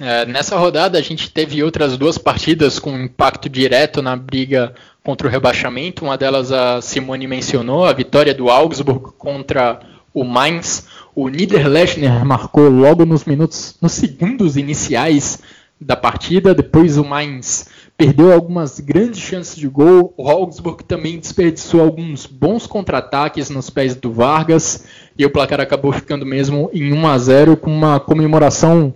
[0.00, 4.74] É, nessa rodada a gente teve outras duas partidas com impacto direto na briga
[5.04, 6.04] contra o rebaixamento.
[6.04, 9.78] Uma delas a Simone mencionou, a vitória do Augsburg contra
[10.12, 10.86] o Mainz.
[11.14, 15.40] O Niederlechner marcou logo nos minutos, nos segundos iniciais
[15.80, 16.54] da partida.
[16.54, 20.14] Depois o Mainz perdeu algumas grandes chances de gol.
[20.16, 24.84] O Augsburg também desperdiçou alguns bons contra-ataques nos pés do Vargas.
[25.18, 28.94] E o placar acabou ficando mesmo em 1 a 0 com uma comemoração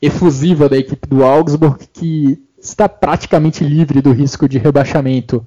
[0.00, 5.44] efusiva da equipe do Augsburg que está praticamente livre do risco de rebaixamento.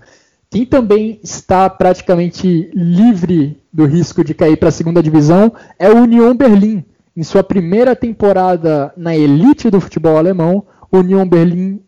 [0.52, 5.98] Quem também está praticamente livre do risco de cair para a segunda divisão é o
[5.98, 6.84] Union Berlim.
[7.16, 11.82] Em sua primeira temporada na elite do futebol alemão, o Union Berlim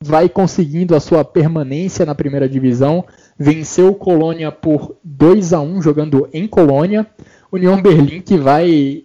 [0.00, 3.04] vai conseguindo a sua permanência na primeira divisão.
[3.38, 7.06] Venceu o Colônia por 2 a 1 jogando em Colônia.
[7.52, 9.04] União Berlim que vai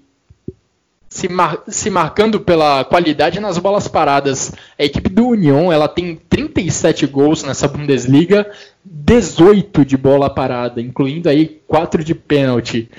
[1.10, 4.54] se, mar se, marcando pela qualidade nas bolas paradas.
[4.80, 8.50] A equipe do União ela tem 37 gols nessa Bundesliga,
[8.94, 12.90] 18 de bola parada, incluindo aí 4 de pênalti.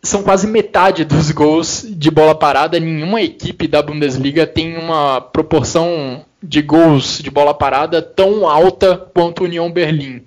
[0.00, 2.78] São quase metade dos gols de bola parada.
[2.78, 9.40] Nenhuma equipe da Bundesliga tem uma proporção de gols de bola parada tão alta quanto
[9.40, 10.22] o União Berlim.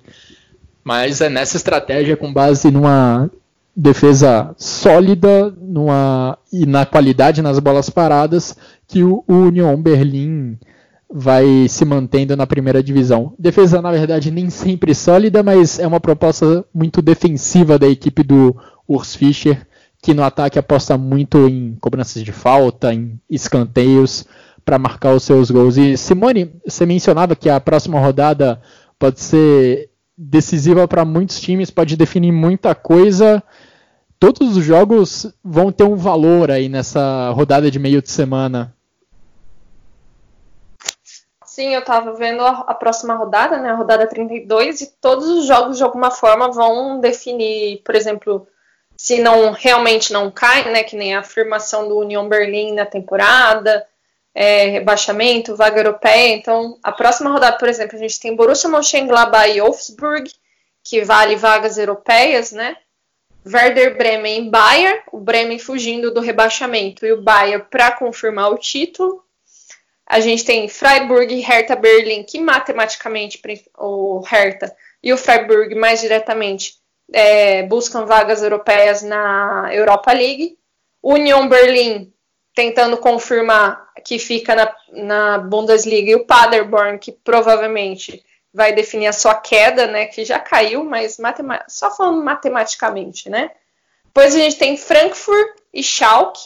[0.84, 3.30] Mas é nessa estratégia, com base numa
[3.74, 8.56] defesa sólida numa, e na qualidade nas bolas paradas
[8.88, 10.58] que o, o Union Berlim
[11.10, 13.34] vai se mantendo na primeira divisão.
[13.38, 18.54] Defesa, na verdade, nem sempre sólida, mas é uma proposta muito defensiva da equipe do
[18.86, 19.66] Urs Fischer,
[20.02, 24.26] que no ataque aposta muito em cobranças de falta, em escanteios
[24.64, 25.76] para marcar os seus gols.
[25.76, 28.60] E Simone, você mencionava que a próxima rodada
[28.98, 33.42] pode ser decisiva para muitos times, pode definir muita coisa
[34.18, 38.74] todos os jogos vão ter um valor aí nessa rodada de meio de semana.
[41.58, 45.44] Sim, eu estava vendo a, a, próxima rodada, né, a rodada 32, e todos os
[45.44, 48.46] jogos de alguma forma vão definir, por exemplo,
[48.96, 53.84] se não realmente não cai, né, que nem a afirmação do Union Berlim na temporada,
[54.32, 56.32] é, rebaixamento, vaga europeia.
[56.36, 60.30] Então, a próxima rodada, por exemplo, a gente tem Borussia Mönchengladbach e Wolfsburg,
[60.84, 62.76] que vale vagas europeias, né?
[63.44, 68.58] Werder Bremen e Bayern, o Bremen fugindo do rebaixamento e o Bayern para confirmar o
[68.58, 69.24] título.
[70.08, 73.40] A gente tem Freiburg Hertha Berlim, que matematicamente
[73.76, 76.76] o Hertha e o Freiburg mais diretamente
[77.12, 80.56] é, buscam vagas europeias na Europa League.
[81.02, 82.10] Union Berlim
[82.54, 89.12] tentando confirmar que fica na, na Bundesliga e o Paderborn, que provavelmente vai definir a
[89.12, 90.06] sua queda, né?
[90.06, 91.18] Que já caiu, mas
[91.68, 93.50] só falando matematicamente, né?
[94.04, 96.40] Depois a gente tem Frankfurt e Schalke,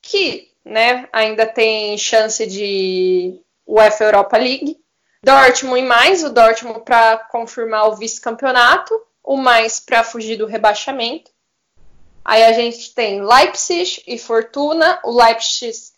[0.00, 4.78] que né, ainda tem chance de UEFA Europa League.
[5.22, 11.30] Dortmund e mais, o Dortmund para confirmar o vice-campeonato, o mais para fugir do rebaixamento.
[12.24, 15.90] Aí a gente tem Leipzig e Fortuna, o Leipzig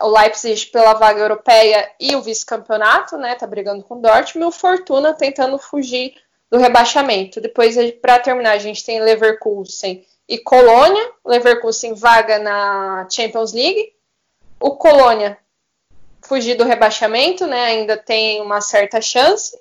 [0.00, 3.34] o Leipzig pela vaga europeia e o vice-campeonato, né?
[3.34, 6.14] Tá brigando com o Dortmund, e o Fortuna tentando fugir
[6.50, 7.40] do rebaixamento.
[7.40, 11.12] Depois, para terminar, a gente tem Leverkusen e Colônia.
[11.24, 13.92] Leverkusen vaga na Champions League.
[14.60, 15.38] O Colônia
[16.26, 17.64] fugir do rebaixamento, né?
[17.66, 19.56] Ainda tem uma certa chance.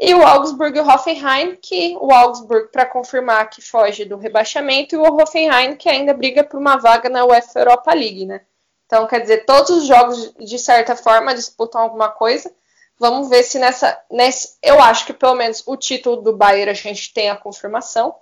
[0.00, 4.94] E o Augsburg e o Hoffenheim, que o Augsburg para confirmar que foge do rebaixamento,
[4.94, 8.40] e o Hoffenheim que ainda briga por uma vaga na UEFA Europa League, né?
[8.86, 12.52] Então, quer dizer, todos os jogos, de certa forma, disputam alguma coisa.
[12.98, 14.56] Vamos ver se nessa, nesse.
[14.62, 18.14] Eu acho que pelo menos o título do Bayern a gente tem a confirmação.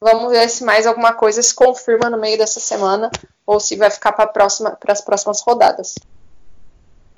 [0.00, 3.10] Vamos ver se mais alguma coisa se confirma no meio dessa semana
[3.46, 5.94] ou se vai ficar para próxima, as próximas rodadas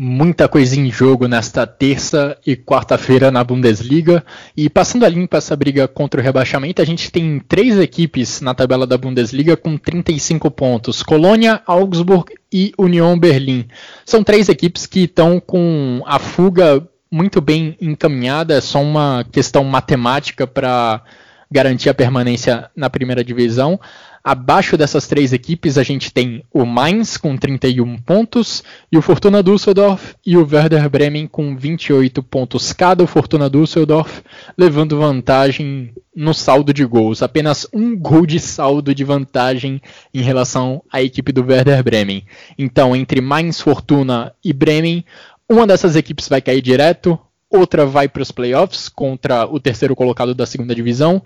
[0.03, 4.25] muita coisa em jogo nesta terça e quarta-feira na Bundesliga.
[4.57, 8.55] E passando a limpo essa briga contra o rebaixamento, a gente tem três equipes na
[8.55, 13.69] tabela da Bundesliga com 35 pontos: Colônia, Augsburg e Union Berlim.
[14.07, 19.65] São três equipes que estão com a fuga muito bem encaminhada, é só uma questão
[19.65, 21.03] matemática para
[21.51, 23.81] garantir a permanência na primeira divisão.
[24.23, 29.43] Abaixo dessas três equipes, a gente tem o Mainz com 31 pontos e o Fortuna
[29.43, 33.03] Düsseldorf e o Werder Bremen com 28 pontos cada.
[33.03, 34.21] O Fortuna Düsseldorf
[34.59, 39.81] levando vantagem no saldo de gols, apenas um gol de saldo de vantagem
[40.13, 42.25] em relação à equipe do Werder Bremen.
[42.59, 45.03] Então, entre Mainz, Fortuna e Bremen,
[45.49, 47.19] uma dessas equipes vai cair direto,
[47.51, 51.23] outra vai para os playoffs contra o terceiro colocado da segunda divisão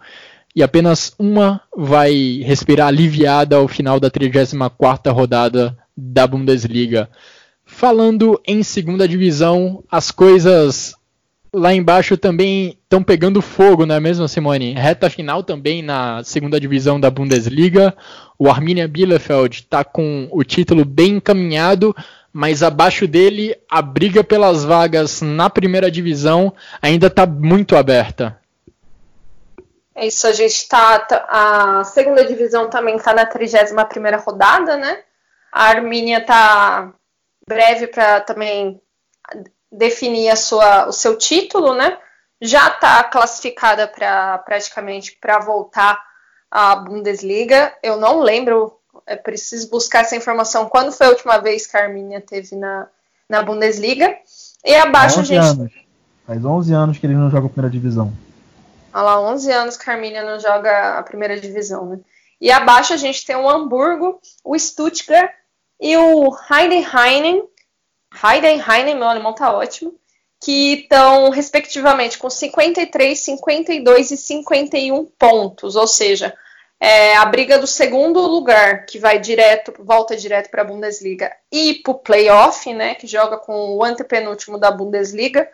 [0.56, 7.10] e apenas uma vai respirar aliviada ao final da 34ª rodada da Bundesliga.
[7.64, 10.94] Falando em segunda divisão, as coisas
[11.52, 14.74] lá embaixo também estão pegando fogo, não é mesmo, Simone?
[14.74, 17.94] Reta final também na segunda divisão da Bundesliga.
[18.38, 21.94] O Arminia Bielefeld está com o título bem encaminhado,
[22.34, 28.40] mas abaixo dele a briga pelas vagas na primeira divisão ainda está muito aberta.
[29.94, 30.98] É isso, a gente está.
[30.98, 35.04] Tá, a segunda divisão também está na 31 rodada, né?
[35.52, 36.92] A Armínia está
[37.48, 38.82] breve para também
[39.70, 41.96] definir a sua, o seu título, né?
[42.42, 46.02] Já está classificada para praticamente para voltar
[46.50, 47.72] à Bundesliga.
[47.80, 50.68] Eu não lembro, é preciso buscar essa informação.
[50.68, 52.86] Quando foi a última vez que a Armínia teve na,
[53.28, 54.16] na Bundesliga?
[54.64, 55.44] E abaixo a gente.
[55.44, 55.72] Anos.
[56.26, 58.12] Faz 11 anos que ele não joga a primeira divisão.
[58.92, 62.00] Há lá 11 anos que a Arminia não joga a primeira divisão, né?
[62.40, 65.30] E abaixo a gente tem o Hamburgo, o Stuttgart
[65.80, 67.42] e o Heidenheim.
[68.22, 69.94] Heidenheim, meu alemão tá ótimo.
[70.40, 75.74] Que estão, respectivamente, com 53, 52 e 51 pontos.
[75.74, 76.34] Ou seja,
[76.80, 81.74] é a briga do segundo lugar, que vai direto, volta direto para a Bundesliga, e
[81.74, 82.94] para o playoff, né?
[82.94, 85.48] Que joga com o antepenúltimo da Bundesliga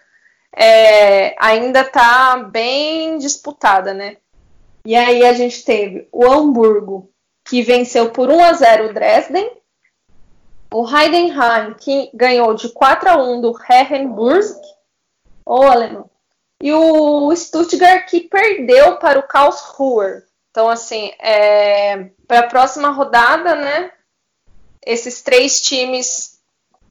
[0.54, 4.16] é, ainda está bem disputada, né?
[4.84, 7.10] E aí a gente teve o Hamburgo,
[7.44, 9.50] que venceu por 1 a 0 o Dresden,
[10.72, 14.46] o Heidenheim, que ganhou de 4 a 1 do Herrenburg,
[15.44, 16.08] o alemão,
[16.62, 20.22] e o Stuttgart, que perdeu para o Karlsruhe.
[20.50, 23.92] Então, assim, é, para a próxima rodada, né?
[24.84, 26.40] Esses três times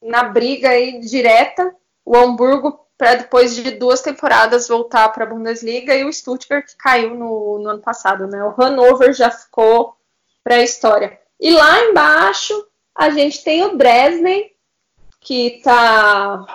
[0.02, 1.76] na briga aí direta.
[2.06, 6.76] O Hamburgo para depois de duas temporadas voltar para a Bundesliga e o Stuttgart que
[6.76, 8.44] caiu no, no, ano passado, né?
[8.44, 9.96] O Hannover já ficou
[10.44, 11.18] para a história.
[11.40, 12.54] E lá embaixo
[12.94, 14.52] a gente tem o Dresden
[15.22, 16.46] que está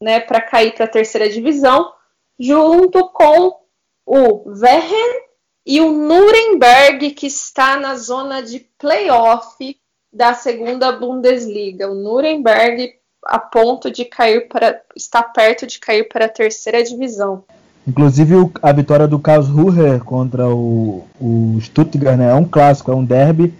[0.00, 1.92] né, para cair para a terceira divisão,
[2.38, 3.60] junto com
[4.06, 5.25] o Wehen
[5.66, 9.76] e o Nuremberg que está na zona de playoff
[10.12, 11.90] da segunda Bundesliga.
[11.90, 12.94] O Nuremberg
[13.24, 17.42] a ponto de cair para estar perto de cair para a terceira divisão.
[17.86, 23.04] Inclusive a vitória do Karlsruhe contra o, o Stuttgart né, é um clássico, é um
[23.04, 23.52] derby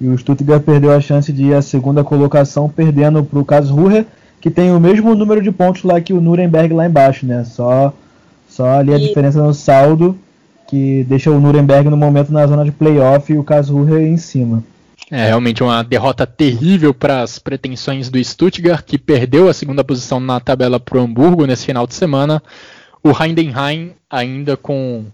[0.00, 4.04] e o Stuttgart perdeu a chance de ir à segunda colocação perdendo para o Karlsruhe
[4.40, 7.44] que tem o mesmo número de pontos lá que o Nuremberg lá embaixo, né?
[7.44, 7.92] Só
[8.48, 9.06] só ali a e...
[9.06, 10.18] diferença no saldo
[10.72, 14.64] que deixa o Nuremberg no momento na zona de playoff e o Karlsruhe em cima.
[15.10, 20.18] É realmente uma derrota terrível para as pretensões do Stuttgart, que perdeu a segunda posição
[20.18, 22.42] na tabela para o Hamburgo nesse final de semana.
[23.04, 25.04] O Heidenheim, ainda com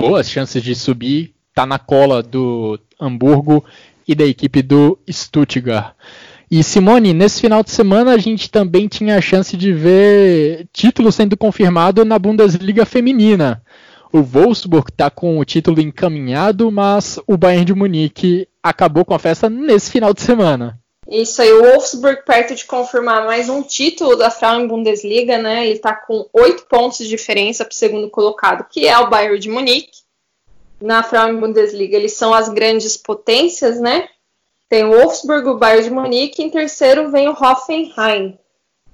[0.00, 3.62] boas chances de subir, está na cola do Hamburgo
[4.08, 5.92] e da equipe do Stuttgart.
[6.50, 11.12] E Simone, nesse final de semana a gente também tinha a chance de ver título
[11.12, 13.62] sendo confirmado na Bundesliga feminina.
[14.14, 19.18] O Wolfsburg está com o título encaminhado, mas o Bayern de Munique acabou com a
[19.18, 20.78] festa nesse final de semana.
[21.08, 25.64] Isso aí, o Wolfsburg perto de confirmar mais um título da Frauen Bundesliga, né?
[25.64, 29.38] Ele está com oito pontos de diferença para o segundo colocado, que é o Bayern
[29.38, 30.02] de Munique.
[30.78, 34.10] Na Frauen Bundesliga, eles são as grandes potências, né?
[34.68, 38.38] Tem o Wolfsburg, o Bayern de Munique, e em terceiro vem o Hoffenheim.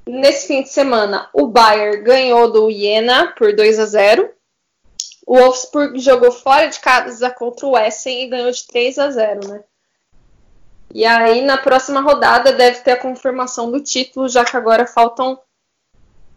[0.07, 4.38] Nesse fim de semana, o Bayern ganhou do Jena por 2 a 0
[5.29, 9.47] o Wolfsburg jogou fora de casa contra o Essen e ganhou de 3 a 0,
[9.47, 9.63] né?
[10.95, 15.39] E aí, na próxima rodada, deve ter a confirmação do título, já que agora faltam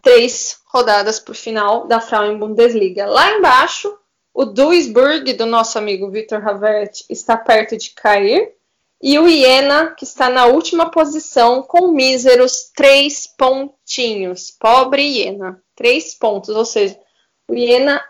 [0.02, 3.06] três rodadas para o final da Frauen Bundesliga.
[3.06, 3.96] Lá embaixo,
[4.34, 8.54] o Duisburg, do nosso amigo Victor Havert, está perto de cair.
[9.00, 14.50] E o Iena, que está na última posição, com míseros três pontinhos.
[14.50, 15.62] Pobre Iena.
[15.74, 17.00] Três pontos, ou seja,
[17.48, 18.04] o Iena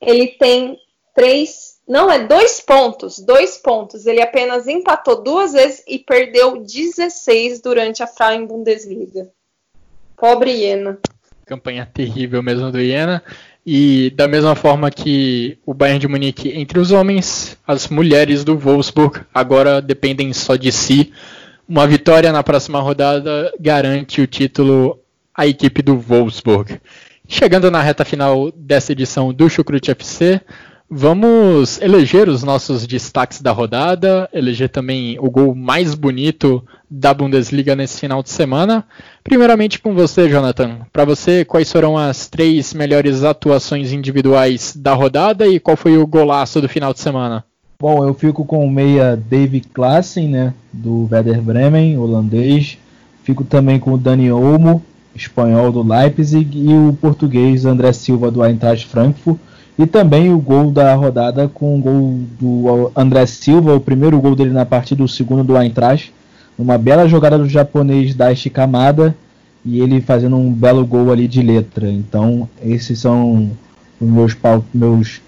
[0.00, 0.78] ele tem
[1.14, 4.06] três, não é dois pontos, dois pontos.
[4.06, 9.28] Ele apenas empatou duas vezes e perdeu 16 durante a Frauen Bundesliga.
[10.16, 10.98] Pobre Iena.
[11.46, 13.22] campanha terrível mesmo do Iena.
[13.66, 18.56] E da mesma forma que o Bayern de Munique entre os homens, as mulheres do
[18.56, 21.12] Wolfsburg agora dependem só de si.
[21.68, 24.98] Uma vitória na próxima rodada garante o título
[25.34, 26.80] à equipe do Wolfsburg.
[27.28, 30.40] Chegando na reta final dessa edição do Chucrute FC,
[30.90, 37.76] Vamos eleger os nossos destaques da rodada, eleger também o gol mais bonito da Bundesliga
[37.76, 38.86] nesse final de semana.
[39.22, 40.86] Primeiramente com você, Jonathan.
[40.90, 46.06] Para você, quais foram as três melhores atuações individuais da rodada e qual foi o
[46.06, 47.44] golaço do final de semana?
[47.78, 52.78] Bom, eu fico com o meia David Klassen, né, do Werder Bremen, holandês.
[53.24, 54.82] Fico também com o Dani Olmo,
[55.18, 59.38] espanhol do Leipzig, e o português André Silva do Eintracht Frankfurt
[59.78, 64.34] e também o gol da rodada com o gol do André Silva, o primeiro gol
[64.34, 66.12] dele na partida, o segundo do Eintracht.
[66.58, 69.14] Uma bela jogada do japonês Daichi Kamada
[69.64, 71.88] e ele fazendo um belo gol ali de letra.
[71.88, 73.52] Então, esses são
[74.00, 74.36] os meus,
[74.74, 75.20] meus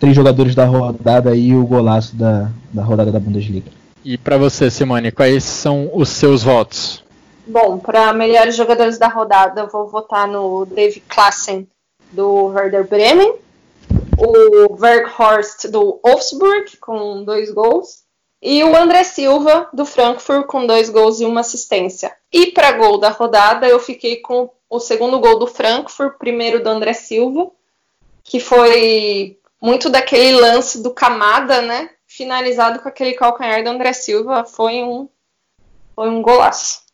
[0.00, 3.70] três jogadores da rodada e o golaço da, da rodada da Bundesliga.
[4.02, 7.04] E para você, Simone, quais são os seus votos?
[7.48, 11.66] Bom, para melhores jogadores da rodada, eu vou votar no David Klassen
[12.12, 13.34] do Werder Bremen
[14.18, 18.02] o Verghorst do Wolfsburg com dois gols
[18.42, 22.14] e o André Silva do Frankfurt com dois gols e uma assistência.
[22.30, 26.68] E para gol da rodada eu fiquei com o segundo gol do Frankfurt, primeiro do
[26.68, 27.50] André Silva,
[28.22, 31.88] que foi muito daquele lance do Camada, né?
[32.06, 35.08] Finalizado com aquele calcanhar do André Silva, foi um
[35.94, 36.87] foi um golaço.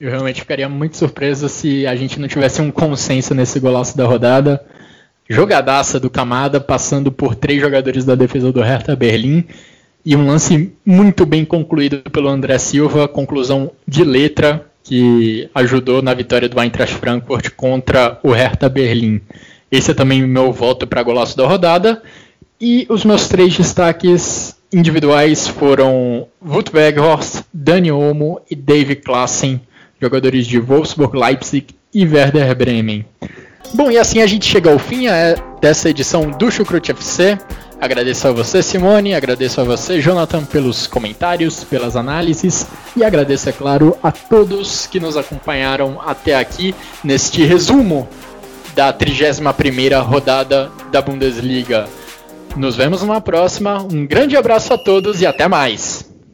[0.00, 4.06] Eu realmente ficaria muito surpreso se a gente não tivesse um consenso nesse golaço da
[4.06, 4.64] rodada
[5.30, 9.44] jogadaça do Camada, passando por três jogadores da defesa do Hertha Berlim.
[10.04, 16.12] E um lance muito bem concluído pelo André Silva, conclusão de letra, que ajudou na
[16.12, 19.20] vitória do Eintracht Frankfurt contra o Hertha Berlim.
[19.70, 22.02] Esse é também o meu voto para golaço da rodada.
[22.60, 29.60] E os meus três destaques individuais foram Wout Weghorst, Dani Olmo e David Klassen,
[30.00, 33.04] jogadores de Wolfsburg, Leipzig e Werder Bremen.
[33.74, 37.38] Bom, e assim a gente chega ao fim é, dessa edição do Chucrute FC.
[37.80, 43.52] Agradeço a você, Simone, agradeço a você, Jonathan, pelos comentários, pelas análises e agradeço, é
[43.52, 48.06] claro, a todos que nos acompanharam até aqui neste resumo
[48.74, 51.88] da 31ª rodada da Bundesliga.
[52.56, 53.80] Nos vemos numa próxima.
[53.80, 56.09] Um grande abraço a todos e até mais.